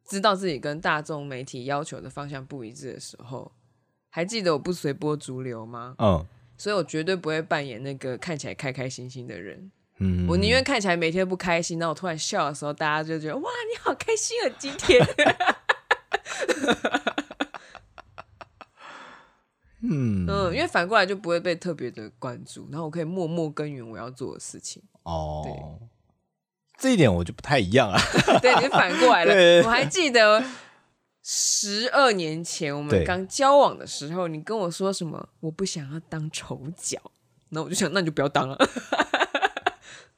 [0.06, 3.50] 知道自己跟大众媒体要求的方向不一致的时候，
[4.10, 5.94] 还记得我不随波逐流吗？
[5.98, 6.24] 嗯，
[6.58, 9.70] 所以我绝对不会扮演那个看起来开开心心的人。
[9.98, 15.02] 嗯，我宁愿看起来每天不开心，那我突然笑的时候，大家就觉得哇，你好开心啊，今天。
[19.88, 24.82] 嗯嗯，因为反过来就不会被特别的关注，然后我可以默默耕耘我要做的事情。
[25.04, 25.52] 哦，对。
[26.78, 27.98] 这一点我就不太一样啊，
[28.42, 29.32] 对，你反过来了。
[29.64, 30.44] 我还记得
[31.22, 35.28] 十二年前我们刚交往的时候，你跟我说什么？
[35.40, 37.00] 我不想要当丑角，
[37.50, 38.58] 那我就想，那你就不要当了。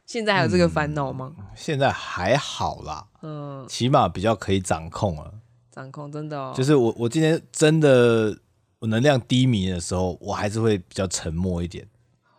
[0.04, 1.32] 现在还有这个烦恼吗？
[1.38, 5.34] 嗯，现在还好啦，嗯，起码比较可以掌控了。
[5.78, 8.36] 掌控真的哦，就是我我今天真的
[8.80, 11.86] 我能量低迷的时候，我还是会比较沉默一点。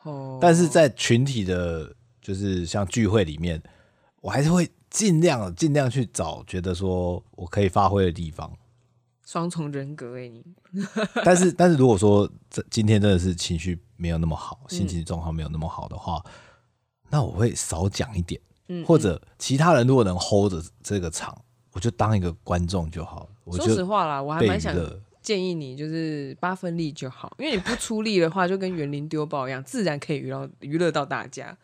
[0.04, 3.62] 哦，但是在群体的，就是像聚会里面。
[4.22, 8.52] 我还是会尽量尽量去找觉得说我可以发挥的地方。
[9.26, 10.44] 双重人格哎，你。
[11.24, 16.32] 但是但是如果说这今天真的是情绪没有那么好，心情状况没有那么好的话，嗯、
[17.10, 18.42] 那我会少讲一点。
[18.68, 21.42] 嗯，或者其他人如果能 hold 着这个场，
[21.74, 23.58] 我就当一个观众就好了。
[23.58, 24.76] 说实话啦，我还蛮想
[25.22, 31.58] 建议你就是八分力就好，因为你不出力的话，就跟园林丢包一样，自然可以娱乐娱乐到大家。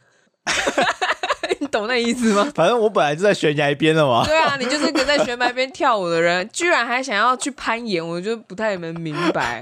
[1.60, 2.52] 你懂那意思吗？
[2.54, 4.26] 反正我本来就在悬崖边了嘛。
[4.26, 9.62] 对啊，你就是个在悬崖边跳舞的人，居然还想要去攀岩，我就不太能明白。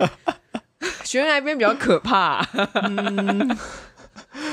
[1.03, 2.45] 悬崖边比较可怕。
[2.73, 3.57] 嗯。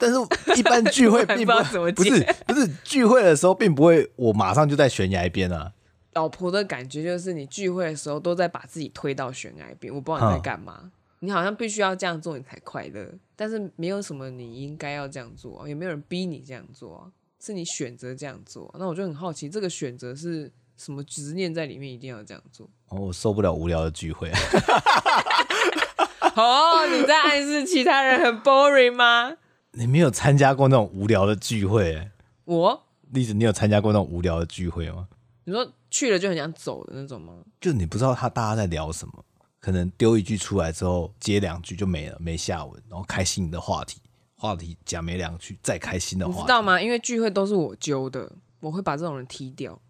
[0.00, 0.16] 但是
[0.58, 5.72] 一般聚会 并不，不，不是不是聚会的时候，并不会我马上就在悬崖边啊。
[6.14, 10.90] 老婆的感觉就是，你聚会的时候都在把自己推到悬崖边，我不知道你在干嘛。
[11.20, 13.06] 你好像必须要这样做，你才快乐。
[13.36, 18.74] 但是没有什么你应该要这样做，也没有人逼你这样做，是你选择这样做。
[18.78, 22.68] 那我就很好奇，这个选择是什么执念在里面，一定要这样做。
[22.88, 24.32] 哦，我受不了无聊的聚会。
[26.34, 29.36] 哦，你在暗示其他人很 boring 吗？
[29.72, 32.10] 你没有参加过那种无聊的聚会？
[32.44, 35.08] 我，例子，你有参加过那种无聊的聚会吗？
[35.44, 37.34] 你说去了就很想走的那种吗？
[37.60, 39.24] 就你不知道他大家在聊什么，
[39.60, 44.00] 可能丢一句出来之后接两句就没了，没下文，然后开新的话题，
[44.34, 46.80] 话题讲没两句再开心的话题，你知道吗？
[46.80, 49.80] 因为聚会都是我揪的，我会把这种人踢掉。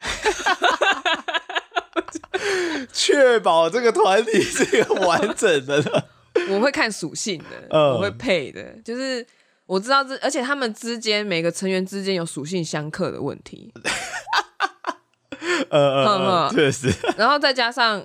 [2.92, 6.08] 确保这个团体是一个完整的。
[6.50, 9.26] 我会看属性的，我会配的，就是
[9.66, 13.72] 我知道这，而且他们之间每个成员之间有属性相克的问题。
[15.70, 16.92] 呃呃，确实。
[17.16, 18.04] 然后再加上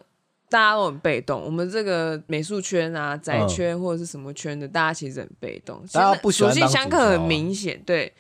[0.50, 7.82] 大家都很被动，我们这个美术圈啊、宅圈或者是什么圈的，大家其实很被动，大家不喜欢属性相克很明显。
[7.86, 8.14] 对，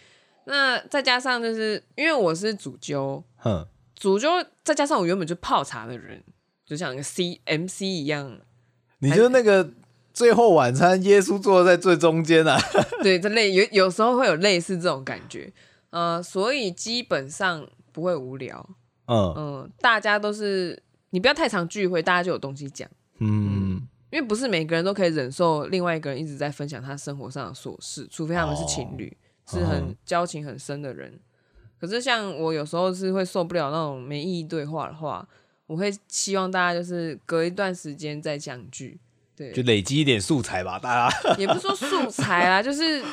[0.45, 3.23] 那再加上就是因为我是主揪，
[3.95, 4.29] 主揪
[4.63, 6.23] 再加上我原本就泡茶的人。
[6.63, 8.39] 就像一个 C M C 一样，
[8.99, 9.69] 你就那个
[10.13, 12.59] 最后晚餐，耶稣坐在最中间啊。
[13.03, 15.51] 对，这类有有时候会有类似这种感觉，
[15.89, 18.69] 呃，所以基本上不会无聊。
[19.05, 22.89] 嗯嗯，大家都是你不要太常聚会，大家就有东西讲。
[23.19, 29.15] 嗯，嗯，因为不是每个人都可以忍受另外一个人一直在分享他生活上的琐事，除非他们是情侣，
[29.47, 31.19] 哦、是很交情很深的人。
[31.79, 35.27] 可是像我有时候是会受不了那种没意义对话的话。
[35.67, 38.99] 我会希望大家就是隔一段时间再相聚，
[39.35, 43.03] 对，就累积一点素材吧，大家 也不是说素材啊， 就是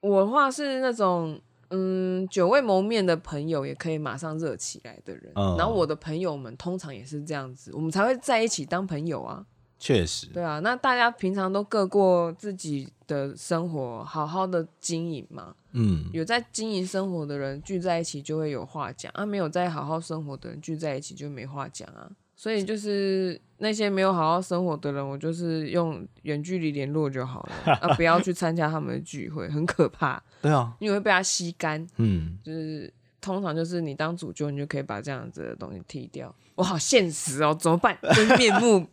[0.00, 9.44] 我的话是那种嗯，久未谋面的朋友也可以马上热起来的人，嗯，然后我的朋友们通常也是这样子，我们才会在一起当朋友啊。
[9.78, 15.54] 确实，对啊，那大家平常都各过自己的生活，好好的经营嘛。
[15.72, 22.08] 嗯，有在经营生活的人聚在一起就会有话讲啊，没有在好好生活的人聚在一起就没话讲啊。
[22.36, 30.22] 所以就是那些没有好好生活的人，我就是用远距离联络就好了 啊，不要去参加他们的聚会，很可怕。
[30.40, 31.84] 对啊，因为会被他吸干。
[31.96, 32.92] 嗯，就是。
[33.18, 36.32] 通常就是你当主角，你就可以把这样子的东西踢掉。
[36.54, 37.98] 我好现实哦，怎么办？
[38.14, 38.86] 真面目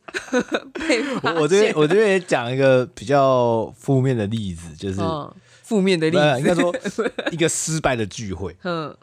[0.73, 1.35] 被 发现。
[1.39, 4.99] 我这边我这边也讲一个比较负面的例子，就是
[5.61, 6.75] 负面的例子，应该说
[7.31, 8.55] 一个失败的聚会。
[8.63, 8.95] 嗯，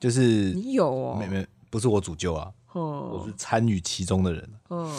[0.00, 0.20] 就是
[0.52, 4.50] 你有哦，没没不是我主教啊，我是参与其中的人。
[4.70, 4.90] 嗯，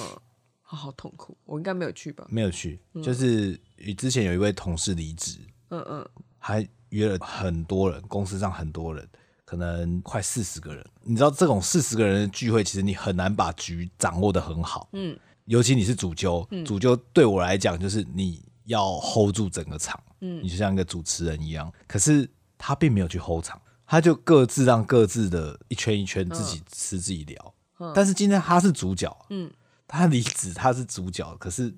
[0.61, 2.25] 好好痛苦，我应该没有去吧？
[2.29, 3.59] 没有去，就是
[3.97, 9.07] 之前有一位同事离职，嗯嗯，还约了很多人，公司上很多人。
[9.45, 14.89] 可能快四十个人，你知道这种四十个人的聚会，其实你很难把局掌握的很好。
[14.93, 21.71] 嗯，尤其你是主揪，嗯、主揪对我来讲就是你要 hold 住整个场，嗯，你就像一个主持人一样。
[21.85, 27.52] 可是他并没有去 hold 场，他就各自让各自的一圈一圈自己吃自己聊。
[27.89, 29.51] 嗯、但是今天他是主角，嗯，
[29.87, 31.73] 他离职他是主角，可是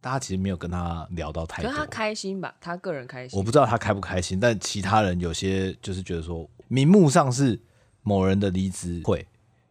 [0.00, 1.70] 大家其实没有跟他聊到太多。
[1.70, 2.54] 可是他开心吧？
[2.60, 6.48] 他个人开心，我不知道他开不开心，但其他人有些就是觉得说。
[6.66, 7.60] 名目上是
[8.02, 9.24] 某人的离职会，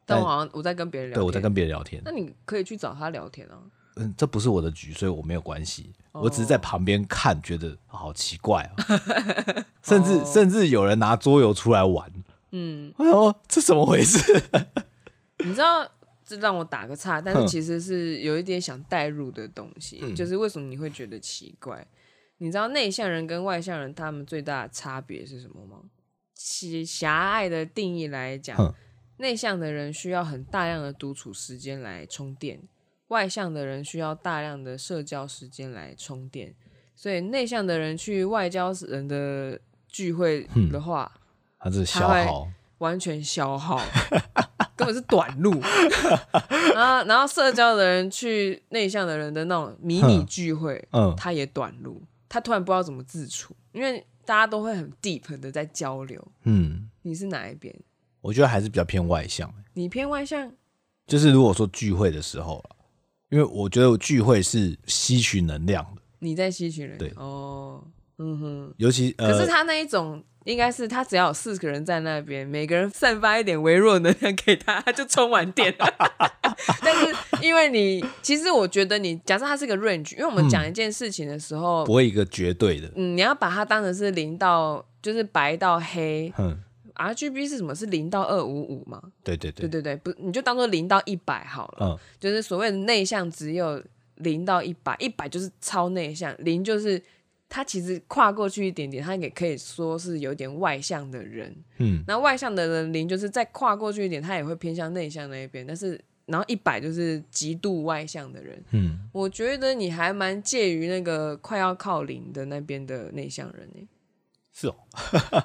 [0.05, 1.99] 但我好像我在跟别人聊天，对，我在跟别人聊天。
[2.05, 3.57] 那你可以去找他聊天啊。
[3.95, 5.91] 嗯，这不是我的局，所以我没有关系。
[6.11, 6.23] Oh.
[6.23, 8.85] 我只是在旁边看，觉得好奇怪啊。
[9.81, 12.09] 甚至甚至有人拿桌游出来玩，
[12.51, 14.19] 嗯，哎呦，这怎么回事？
[15.43, 15.89] 你知道，
[16.25, 21.85] 这让我打个岔，但是其实是有一点想带入的东西，嗯、就是为什么你会觉得奇怪？
[22.37, 25.83] 你知道内向人跟外向人他们最大的差别是什么吗？
[26.33, 28.75] 其狭隘的定义来讲，
[29.17, 32.61] 内向的人需要很大量的独处时间来充电，
[33.07, 36.55] 外向的人需要大量的社交时间来充电。
[36.95, 41.11] 所以内向的人去外交人的聚会的话，
[41.59, 42.47] 他是消耗，
[42.83, 43.79] 完全消耗，
[44.75, 45.51] 根本是短路。
[46.73, 54.05] 然后，然后社交的人去内向的人的那种迷你聚会，嗯，他也短路，他突然不知道怎么自处，因为。
[54.25, 56.25] 大家都会很 deep 的在交流。
[56.43, 57.75] 嗯，你是哪一边？
[58.21, 59.53] 我觉得还是比较偏外向。
[59.73, 60.49] 你偏外向？
[61.05, 62.63] 就是如果说聚会的时候，
[63.31, 66.01] 因为我觉得聚会是吸取能量的。
[66.19, 66.99] 你在吸取能量？
[66.99, 67.83] 对哦，
[68.17, 68.73] 嗯哼。
[68.77, 70.23] 尤其，可是他那一种。
[70.45, 75.87] 应该是他只要有四个人在那边，每个人散发一点微弱能量给他，他就充完电了。
[76.81, 82.89] 但是因为你，其实我觉得你假设它是个 range，因为我们讲一件事情的时候，嗯、不会一个绝对的。
[82.95, 86.31] 嗯，你要把它当成是零到就是白到黑。
[86.37, 86.57] 嗯
[86.95, 87.73] ，RGB 是什么？
[87.73, 89.01] 是零到二五五嘛？
[89.23, 91.87] 对对对对对对，不，你就当做零到一百好了。
[91.87, 93.81] 嗯，就是所谓的内向只有
[94.15, 97.01] 零到一百，一百就是超内向，零就是。
[97.53, 101.55] 他其实跨过去一点点，他也可以说是有点外向的人。
[101.77, 105.63] 嗯，那外向的人零就是再跨过去一点，他也会偏向内向那一边。
[105.63, 108.59] 但是，然后一百就是极度外向的人。
[108.71, 113.87] 嗯，我觉得你还蛮介于那个快要靠零的那边的内向人呢。
[114.51, 114.73] 是哦，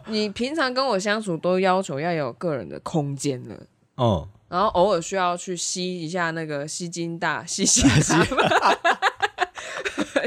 [0.08, 3.66] 你平常跟我相处都要求要有个人的空间了。
[3.96, 8.78] 哦、嗯，然后偶尔需要去吸一下那个吸金大吸吸大。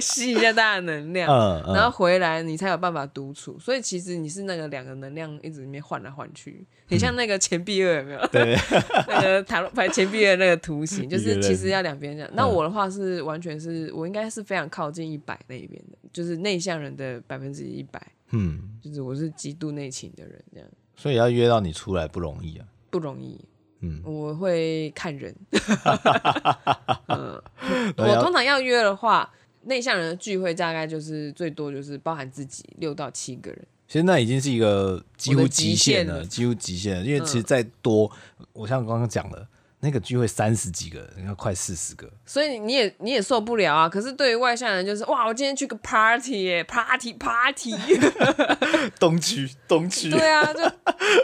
[0.01, 3.57] 吸一下大的能量，嗯嗯、然后回来你才有办法独处。
[3.59, 8.27] 所以其实你是那个两个能量一直里面换来换去，很像那个钱币二有没有？
[8.27, 8.57] 对，
[9.07, 12.29] 那个塔罗牌钱币二那个图形，就是其实要两边这样。
[12.33, 18.01] 那我的话是完全是我应该是非常靠近一百那一边的，就是内向人的百分之一百。
[18.31, 20.67] 嗯，就是我是极度内倾的人，这样。
[20.95, 23.39] 所以要约到你出来不容易啊，不容易。
[23.81, 25.35] 嗯，我会看人。
[27.07, 27.41] 嗯，
[27.97, 29.29] 我通常要约的话。
[29.63, 37.05] 内向人的聚会大概就是最多就是包含自己六到七个人，其实那已经是一个几乎极限了，了几乎极限了。
[37.05, 39.47] 因为其实再多，嗯、我像刚刚讲的，
[39.79, 43.87] 那个聚会三十几个人，要快四十个，所以你也你也受不了啊。
[43.87, 47.73] 可是对于外向人就是哇，我今天去个 party 耶，party party，
[48.99, 50.61] 东区东区，对啊，就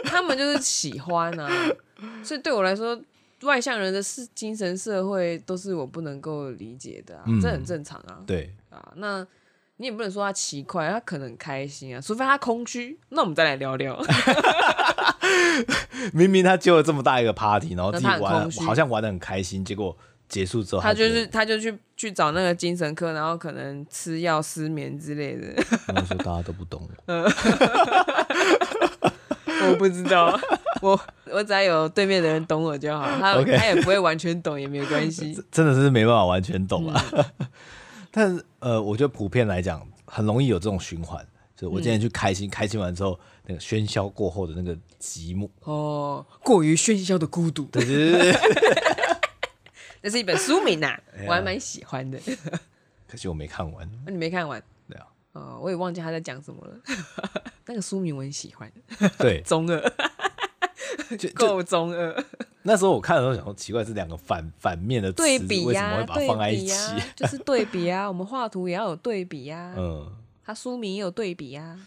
[0.04, 1.50] 他们就是喜欢啊。
[2.22, 3.00] 所以对我来说。
[3.42, 8.18] 外向人的是精神社会都是我不能够理解的啊，嗯、这很正常啊。
[8.26, 9.24] 对啊，那
[9.76, 12.98] 你也不能说他奇怪，他可能很开心啊，除非他空虚。
[13.10, 14.00] 那我们再来聊聊。
[16.12, 19.96] 明明他揪了这么大一个 party，然后自己玩，好像玩的很开心，结果
[20.28, 25.46] 结束之后他，他就是他就去去找那个精神科，然后可能吃药失眠之类的。
[25.86, 27.14] 然后说大家都不懂我，
[29.70, 30.38] 我不知道。
[30.82, 31.00] 我
[31.32, 33.56] 我只要有对面的人懂我就好，他 Okay.
[33.56, 35.34] 他也不会完全懂也没关系。
[35.50, 37.04] 真的是没办法完全懂啊。
[37.12, 37.24] 嗯、
[38.10, 41.26] 但是呃，我觉得普遍来讲，很容易有这种循环。
[41.56, 45.48] 就我今天去开心，嗯、开心完之后，那个喧嚣过后的那个寂寞。
[45.64, 47.64] 哦，过于喧嚣的孤独。
[47.64, 48.36] 对对对。
[50.00, 52.18] 这是一本书名呐、啊，哎、我还蛮喜欢的。
[53.08, 53.90] 可惜我没看完。
[54.06, 54.62] 你没看完？
[54.88, 55.06] 对啊。
[55.32, 56.76] 哦，我也忘记他在讲什么了。
[57.66, 58.70] 那个书名我很喜欢。
[59.18, 59.92] 对，中二。
[61.34, 62.24] 够中二。
[62.62, 66.72] 那时候我看的时候想说，奇怪，是两个反反面的词对比呀、啊，为什么会把它放在一起？
[66.72, 69.74] 啊、就是对比啊， 我们画图也要有对比呀、啊。
[69.78, 70.12] 嗯，
[70.44, 71.80] 他书名也有对比呀、啊。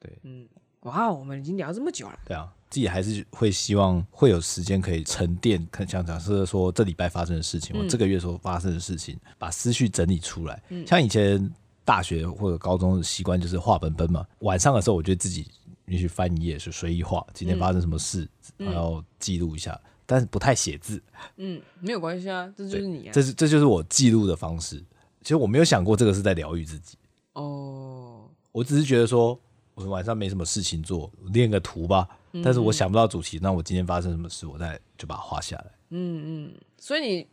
[0.00, 0.48] 对，嗯，
[0.80, 2.18] 哇，我们已经聊这么久了。
[2.24, 10.62] 对啊，自己还是会希望会有时间可以沉淀，看想假设说这礼拜发生的事情，或、嗯、这个月所发生的事情，把思绪整理出来。
[10.70, 11.52] 嗯、像以前
[11.84, 15.46] 大学或者高中的习惯就是画本本嘛，晚上的时候我觉得自己。
[15.92, 18.26] 你去翻一页是随意画，今天发生什么事，
[18.56, 21.02] 然后记录一下，嗯、但是不太写字。
[21.36, 24.82] 嗯，没有关系啊，这就是你啊，这是这就是我记录的方式。
[25.20, 26.96] 其实我没有想过这个是在疗愈自己。
[27.34, 29.38] 哦，我只是觉得说，
[29.74, 32.08] 我晚上没什么事情做，练个图吧。
[32.32, 35.72] 嗯、但是我想不到主题，那我今天发生什么事，我再就把它画下来。
[35.90, 37.28] 嗯嗯，所以你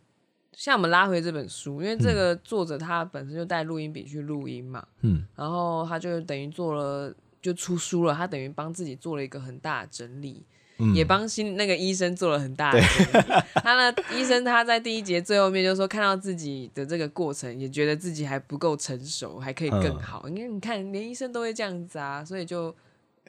[0.52, 7.14] 像我们拉回这本书，因为这个作者他本身就带录音笔去录音嘛，嗯，然后他就等于做了。
[7.40, 10.44] 就出书了，他等于帮自己做了一个很大的整理，
[10.78, 13.42] 嗯、也帮心那个医生做了很大的整理。
[13.54, 20.28] 他呢，医生他在第一节最后面就说，看到自己的这个过程，也觉得自己还不够成熟，还可以更好。
[20.28, 22.74] 因为、嗯、你看，连医生都会这样子啊，所以就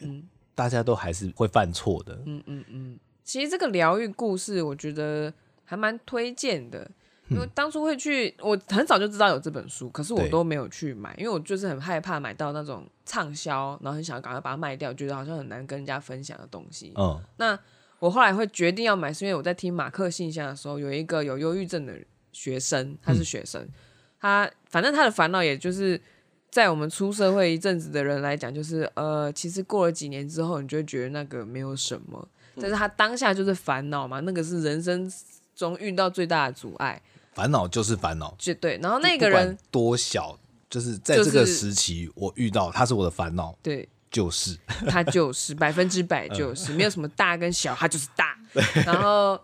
[0.02, 2.22] 嗯，大家都还是会犯错的。
[2.26, 5.34] 嗯嗯嗯，其实这个疗愈故事，我觉得
[5.64, 6.90] 还蛮推荐的。
[7.32, 16.92] 因为当初会去，我很早就知道有这本书，可是我都没有去买，因为我就是很害怕买到那种畅销，然后很想赶快把它卖掉，觉得好像很难跟人家分享的东西。
[16.98, 17.58] 嗯，那
[18.00, 21.94] 我后来会决定要买，是因为我在听马克信箱的时候，有一个有忧郁症的
[22.34, 23.70] 学生，他是学生，嗯、
[24.20, 26.00] 他反正他的烦恼也就是
[26.50, 32.28] 在我们出社会一阵子的人来讲，就是呃，其实过了几年之后，你就会觉得那个没有什么，
[32.60, 35.10] 但是他当下就是烦恼嘛，那个是人生
[35.56, 37.02] 中遇到最大的阻碍。
[37.34, 38.78] 烦恼就是烦恼，绝对。
[38.82, 40.38] 然后那个人多小，
[40.70, 44.58] 就是在这个时期，我遇到他是我的烦恼，对，就是
[44.88, 48.38] 他 就是百分之百就是没有什么大跟小，他就是大。
[48.86, 49.40] 然后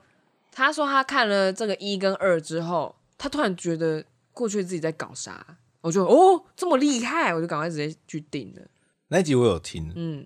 [0.51, 8.61] 他说他看了这个一跟二之后，他突然觉得过去自己在搞啥，我就哦这么厉害，我就赶快直接去订了。
[9.07, 10.25] 那一集我有听，嗯。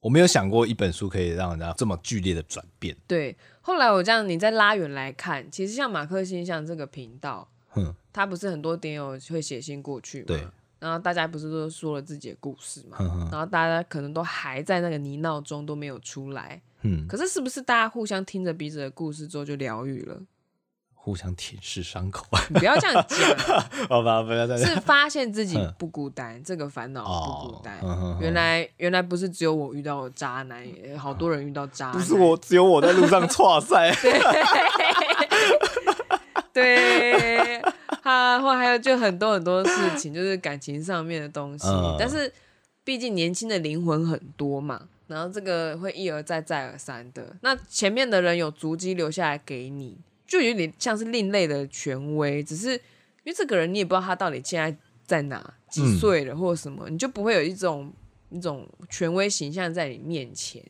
[0.00, 2.96] 我没有想过一本书可以让人家这么剧烈的转变。
[3.06, 10.26] 对，后来我这样你再拉远来看，其实像马克信箱这个频道，哼他不是很多点友会写信过去嘛？
[10.26, 10.46] 对。
[10.78, 12.96] 然后大家不是都说了自己的故事嘛？
[12.98, 16.62] 哼哼然后大家可能都还在那个泥淖中都没有出来。
[16.82, 17.04] 嗯。
[17.08, 20.22] 可是是不是大家互相听着彼此的故事之后就疗愈了？
[21.08, 22.26] 互相舔舐伤口。
[22.50, 23.18] 你不要这样讲，
[23.88, 24.62] 好吧，不要这样。
[24.62, 27.80] 是发现自己不孤单，这个烦恼不孤单。
[28.20, 30.62] 原来原来不是只有我遇到渣男，
[30.98, 31.90] 好多人遇到渣。
[31.92, 33.90] 不是我，只有我在路上挫赛。
[36.52, 37.62] 对，
[38.02, 41.66] 他或还有就很多很多事情，就是感情上面的东西。
[41.98, 42.30] 但是
[42.84, 44.82] 毕竟年轻的灵魂很多嘛。
[45.06, 49.96] 然后这个会一而再再而三的，那前面的人有足迹留下来给你，
[50.28, 57.92] 就有点像是另类的权威，只是因为这个人你也不知道他到底现在在哪，几岁了或者什么，嗯、你就不会有一种
[58.30, 60.62] 一种权威形象在你面前，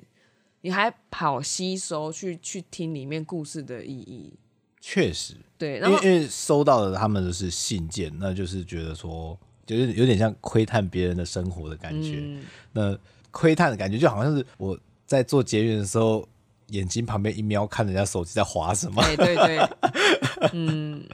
[0.63, 4.33] 你还跑吸收去去听里面故事的意义。
[4.81, 12.43] 确实，对，因为因为收到的他们的是信件，那就是觉得说，就是有点像窥探别人的生活的感觉，嗯、
[12.73, 12.99] 那。
[13.31, 16.27] 窥探的感觉，就好像是我在做捷运的时候，
[16.69, 19.03] 眼睛旁边一瞄，看人家手机在滑什么。
[19.03, 19.59] 对对对，
[20.53, 21.07] 嗯，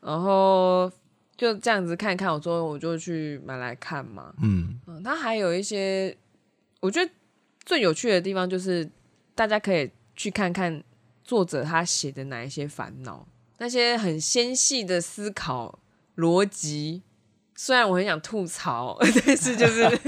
[0.00, 0.90] 然后
[1.36, 4.34] 就这样子看看，我说我就去买来看嘛。
[4.42, 6.16] 嗯嗯，它还有一些，
[6.80, 7.10] 我觉得
[7.64, 8.90] 最有趣的地方就是，
[9.34, 10.82] 大家可以去看看
[11.22, 13.26] 作者他写的哪一些烦恼，
[13.58, 15.78] 那些很纤细的思考
[16.16, 17.02] 逻辑。
[17.54, 20.00] 虽然我很想吐槽， 但是就是。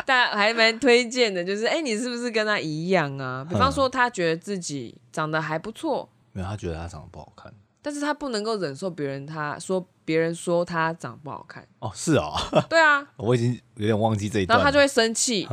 [0.06, 3.46] 但还蛮推荐的，就是哎、欸，你是不是跟他一样啊？
[3.48, 11.66] 比方说，他觉得自己长得还不错，没有，他觉得他长得不好看，但是他不能够忍受别人他说别人说他长得不好看。
[11.78, 12.34] 哦，是哦，
[12.68, 15.48] 对啊，我已经有点忘记这一段，然后他就会生气，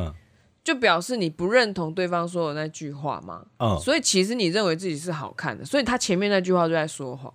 [0.64, 3.45] 就表示你不认同对方说的那句话嘛。
[3.60, 7.34] 嗯，所以其实你认为自己是好看的，所以他前面那句话就在说谎。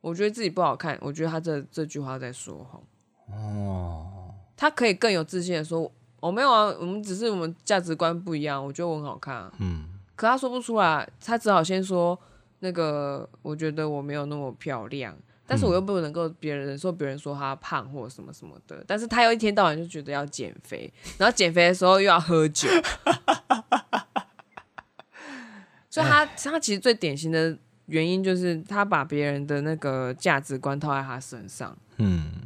[0.00, 2.82] 我觉得自己不好看，我觉得他这这句话在说谎。
[3.30, 5.90] 哦，他可以更有自信的说。
[6.24, 8.64] 我、哦、没有啊，我们只是我们价值观不一样。
[8.64, 9.84] 我觉得我很好看啊，嗯，
[10.16, 12.18] 可他说不出来，他只好先说
[12.60, 15.14] 那个，我觉得我没有那么漂亮，
[15.46, 22.70] 但是我又不能够别人说别人说他胖或什么什么的，但是他又一天到晚就觉得要减肥，然后减肥的时候又要喝酒，
[25.90, 27.54] 所以他他其实最典型的
[27.84, 32.43] 原因就是他把别人的那个价值观套在他身上，嗯。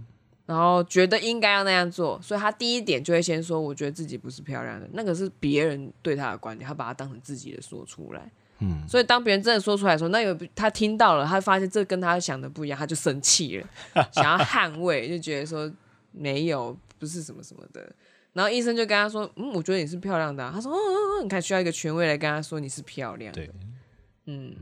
[0.48, 8.32] 然后觉得应该要那样做，所以他第一点就会先说：“我觉得自己不是漂亮的。”那个是别人对他的观点，他把它当成自己的说出来。
[8.60, 13.68] 嗯，所以当别人真的说出来的时候，那有他听到了，他发现这跟他想的不一样，他就生气了，
[14.10, 15.70] 想要捍卫，就觉得说
[16.12, 17.92] 没有，不是什么什么的。
[18.32, 23.50] 然后医生就跟他说：“嗯，我觉得你是漂亮的啊。”他说：“嗯嗯嗯，你看需要一个权威来跟他说你是漂亮的。”对，
[24.24, 24.56] 嗯，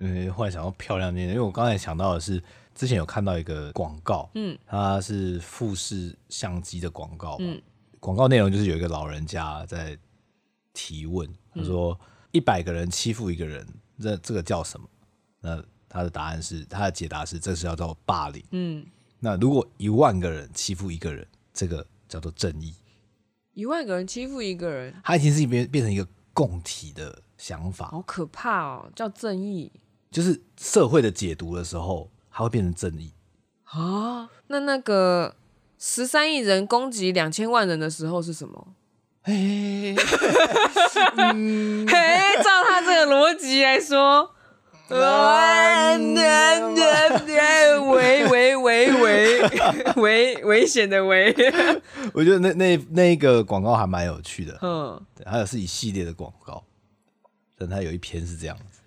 [0.00, 2.42] 因为后来想到漂亮点，因为我刚才想到的是。
[2.74, 7.62] 之前有看到一个广告，嗯，它是富士相机的广告，嗯，
[8.00, 9.96] 广告内容就是有一个老人家在
[10.72, 11.98] 提问，他说
[12.32, 13.64] 一百个人欺负一个人，
[14.00, 14.88] 这这个叫什么？
[15.40, 18.84] 那他的答案是，他的解答是，这是叫做霸凌，嗯，
[19.20, 22.74] 那如果一万个人欺负一个人，这个叫做正义。
[23.52, 29.70] 一万个人欺负一个人，他已经是变变成一个共体的想法，好可怕哦，叫正义，
[30.10, 32.10] 就是社会的解读的时候。
[32.36, 33.12] 它会变成正义
[33.62, 34.28] 啊？
[34.48, 35.36] 那那个
[35.78, 38.74] 十三亿人攻击两千万人的时候是什么？
[39.22, 40.04] 嘿， 照
[42.68, 44.34] 他这个逻辑来说，
[47.92, 49.40] 危危危危
[49.94, 51.32] 危危险的危。
[52.12, 56.64] 我觉得那那那一个广告还蛮有趣的，嗯，还有是一系列的广告，
[57.56, 58.80] 但它有一篇是这样子。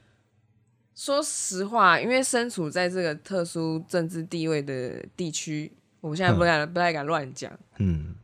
[0.97, 5.71] 说实话，因为身处在这个特殊政治地位的地区，
[6.01, 7.51] 我现在不敢、嗯、不太敢乱讲。
[7.77, 8.15] 嗯，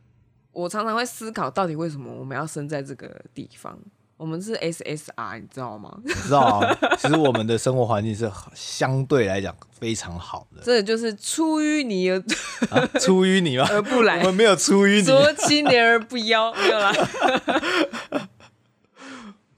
[0.52, 3.78] 我常常会思考，到底为什么我们要生在这个地方？
[4.18, 5.96] 我们是 SSR，你知道吗？
[6.24, 6.76] 知道啊。
[6.98, 10.64] 其实我们的生活环境是相对来讲非常好的。
[10.64, 12.18] 这就是出淤泥而、
[12.76, 13.68] 啊、出淤泥吗？
[13.70, 14.18] 而不染。
[14.22, 15.08] 我们没有出淤泥。
[15.08, 16.92] 濯清涟而不妖，没有啦。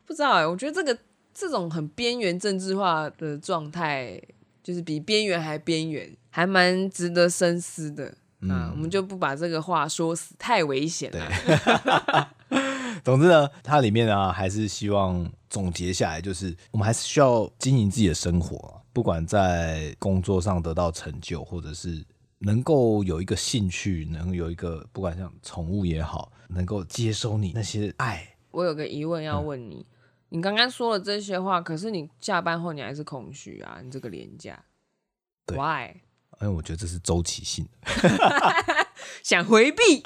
[0.06, 1.00] 不知道哎、欸，我觉得这个。
[1.36, 4.20] 这种很边缘政治化的状态，
[4.64, 8.16] 就是比边缘还边缘，还蛮值得深思的。
[8.40, 12.30] 嗯、啊，我们就不把这个话说死，太危险了。
[13.04, 22.02] 总之呢，它里面呢还是希望总结下来，就是我们还是需要经营自己的生活，不管在工作上得到成就，或者是
[22.40, 28.26] 能够有一个兴趣，能有一个不管像宠物也好，能够接收你那些爱。
[28.52, 29.76] 我有个疑问要问你。
[29.76, 29.86] 嗯
[30.30, 33.80] 你刚刚说了这些话，可是你下班后你还是空虚啊？
[33.84, 34.64] 你这个廉价
[35.46, 36.02] 对，Why？
[36.42, 37.88] 因为我觉得这是周期性的，
[39.24, 40.04] 想回避。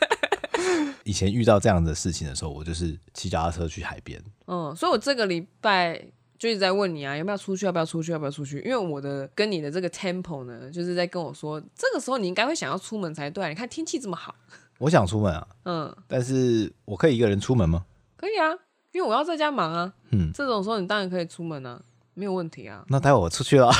[1.04, 4.22] 以前遇到这样的事情的时候，我就是骑脚踏车去海边。
[4.46, 6.00] 嗯，所以我这个礼拜
[6.38, 7.66] 就一直在问你啊，要不要出去？
[7.66, 8.12] 要不要出去？
[8.12, 8.60] 要不要出去？
[8.60, 13.48] 因为我的跟你的这个 tempo 呢，就是在跟我说，这个时候你应该会想要出门才对啊。
[13.48, 14.34] 你看天气这么好，
[14.78, 15.48] 我想出门啊。
[15.64, 17.86] 嗯，但是我可以一个人出门吗？
[18.16, 18.54] 可以啊，
[18.92, 19.92] 因为我要在家忙啊。
[20.12, 21.80] 嗯，这种时候你当然可以出门啊，
[22.14, 22.84] 没有问题啊。
[22.88, 23.70] 那待会我出去了，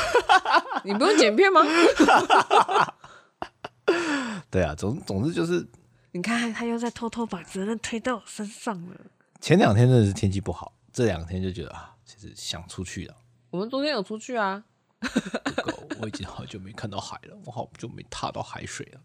[0.85, 1.61] 你不用剪片吗？
[4.51, 5.67] 对啊，总总之就是，
[6.13, 8.97] 你看他又在偷偷把责任推到我身上了。
[9.41, 13.15] 前两天真的是天气不好，这两天就觉得啊，其实想出去了。
[13.51, 14.63] 我们昨天有出去啊，
[16.01, 19.01] 我已经好久没看到海了，我好久没踏到海水了。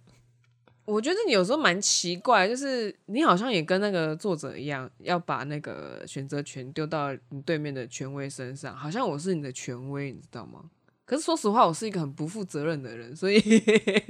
[0.86, 10.70] 我觉得你有时候蛮奇怪，就是你好像也跟那个作者一样，要把那个选择权丢到你对面的权威身上，好像我是你的权威，你知道吗？
[11.06, 13.42] 可是说实话，我是一个很不负责任的人，所以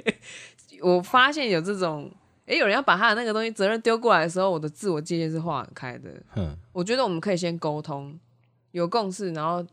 [0.81, 2.11] 我发现有这种，
[2.45, 6.11] 诶，有人要把他的那个东西责任丢过来的时候，我的自我界限是划很开的。
[6.35, 8.19] 嗯，我觉得我们可以先沟通，
[8.71, 9.65] 有共识，然后。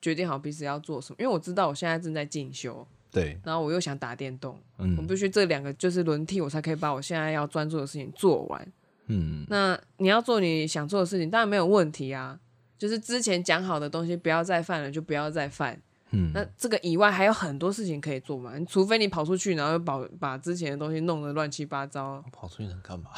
[0.00, 2.86] 决定好彼此要做什么，因为我知道我现在正在进修，
[3.18, 8.72] 对，然后我又想打电动，嗯，我必须这两个就是轮替，我才可以把我现在要专注的事情做完，
[9.06, 12.38] 嗯，那你要做你想做的事情，当然没有问题啊，
[12.78, 15.80] 就是之前讲好的东西不要再犯了，就不要再犯，
[16.12, 23.10] 嗯，那这个以外还有很多事情可以做嘛，除非你跑出去，然后把把之前的东西弄得乱七八糟，跑出去能干嘛？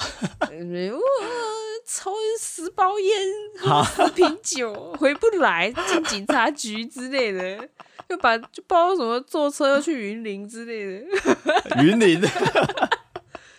[1.92, 3.10] 抽十包烟，
[3.58, 7.68] 喝十瓶酒，回不来进警察局之类的，
[8.10, 11.06] 又把就不知道什么坐车又去云林之类的，
[11.82, 12.20] 云林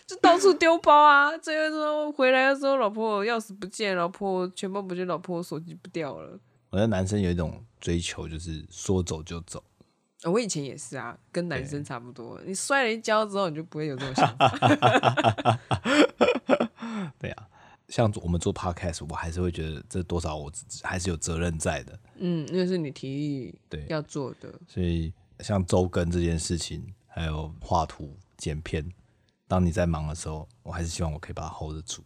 [0.05, 1.37] 就到处丢包啊！
[1.37, 6.37] 最后说回来的时候，老婆钥匙不见，老婆钱包不见，老婆手机不掉了。
[6.69, 9.63] 我觉得男生有一种追求，就是说走就走。
[10.25, 12.37] 我以前也是啊，跟男生差不多。
[12.45, 14.49] 你摔了一跤之后，你就不会有这种想法。
[17.17, 17.47] 对啊。
[17.91, 20.49] 像我们做 podcast，我还是会觉得这多少我
[20.81, 21.99] 还是有责任在的。
[22.15, 25.11] 嗯，因为是你提议对要做的，所以
[25.41, 28.89] 像周更这件事情，还有画图、剪片，
[29.45, 32.01] 当你在忙的时候，我还是希望我可以把它 hold 得住。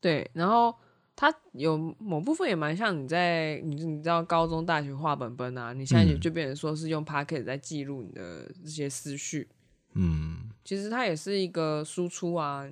[0.00, 0.72] 对，然后
[1.16, 9.48] 它有某部分也蛮像你在你你知道高中、大学画本本啊，你现在也就变成说是用 podcast 在记录你的这些思绪。
[9.94, 12.70] 嗯，其实它也是一个输出啊。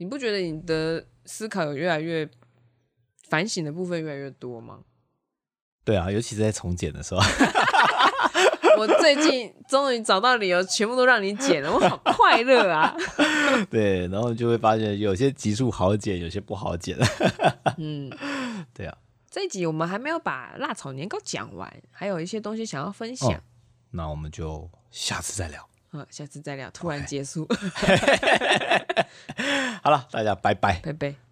[0.00, 2.26] 你不觉得你的思考有越来越
[3.28, 4.80] 反省的部分越来越多吗？
[5.84, 7.20] 对啊，尤其是在重剪的时候。
[8.78, 12.96] 我最近终于找到理由，全部都让你剪了，我好快乐啊！
[13.68, 16.96] 对，然后就会发现有些集数好剪，有些不好剪。
[17.76, 18.10] 嗯，
[18.72, 18.96] 对啊。
[19.30, 23.30] 这一集我们还没有把辣炒年糕讲完，还有一些东西想要分享。
[23.30, 23.40] 哦，
[23.90, 25.68] 那我们就下次再聊。
[25.90, 26.70] 好，下次再聊。
[26.70, 27.46] 突然结束。
[29.82, 31.29] 好了，大家拜拜，拜拜。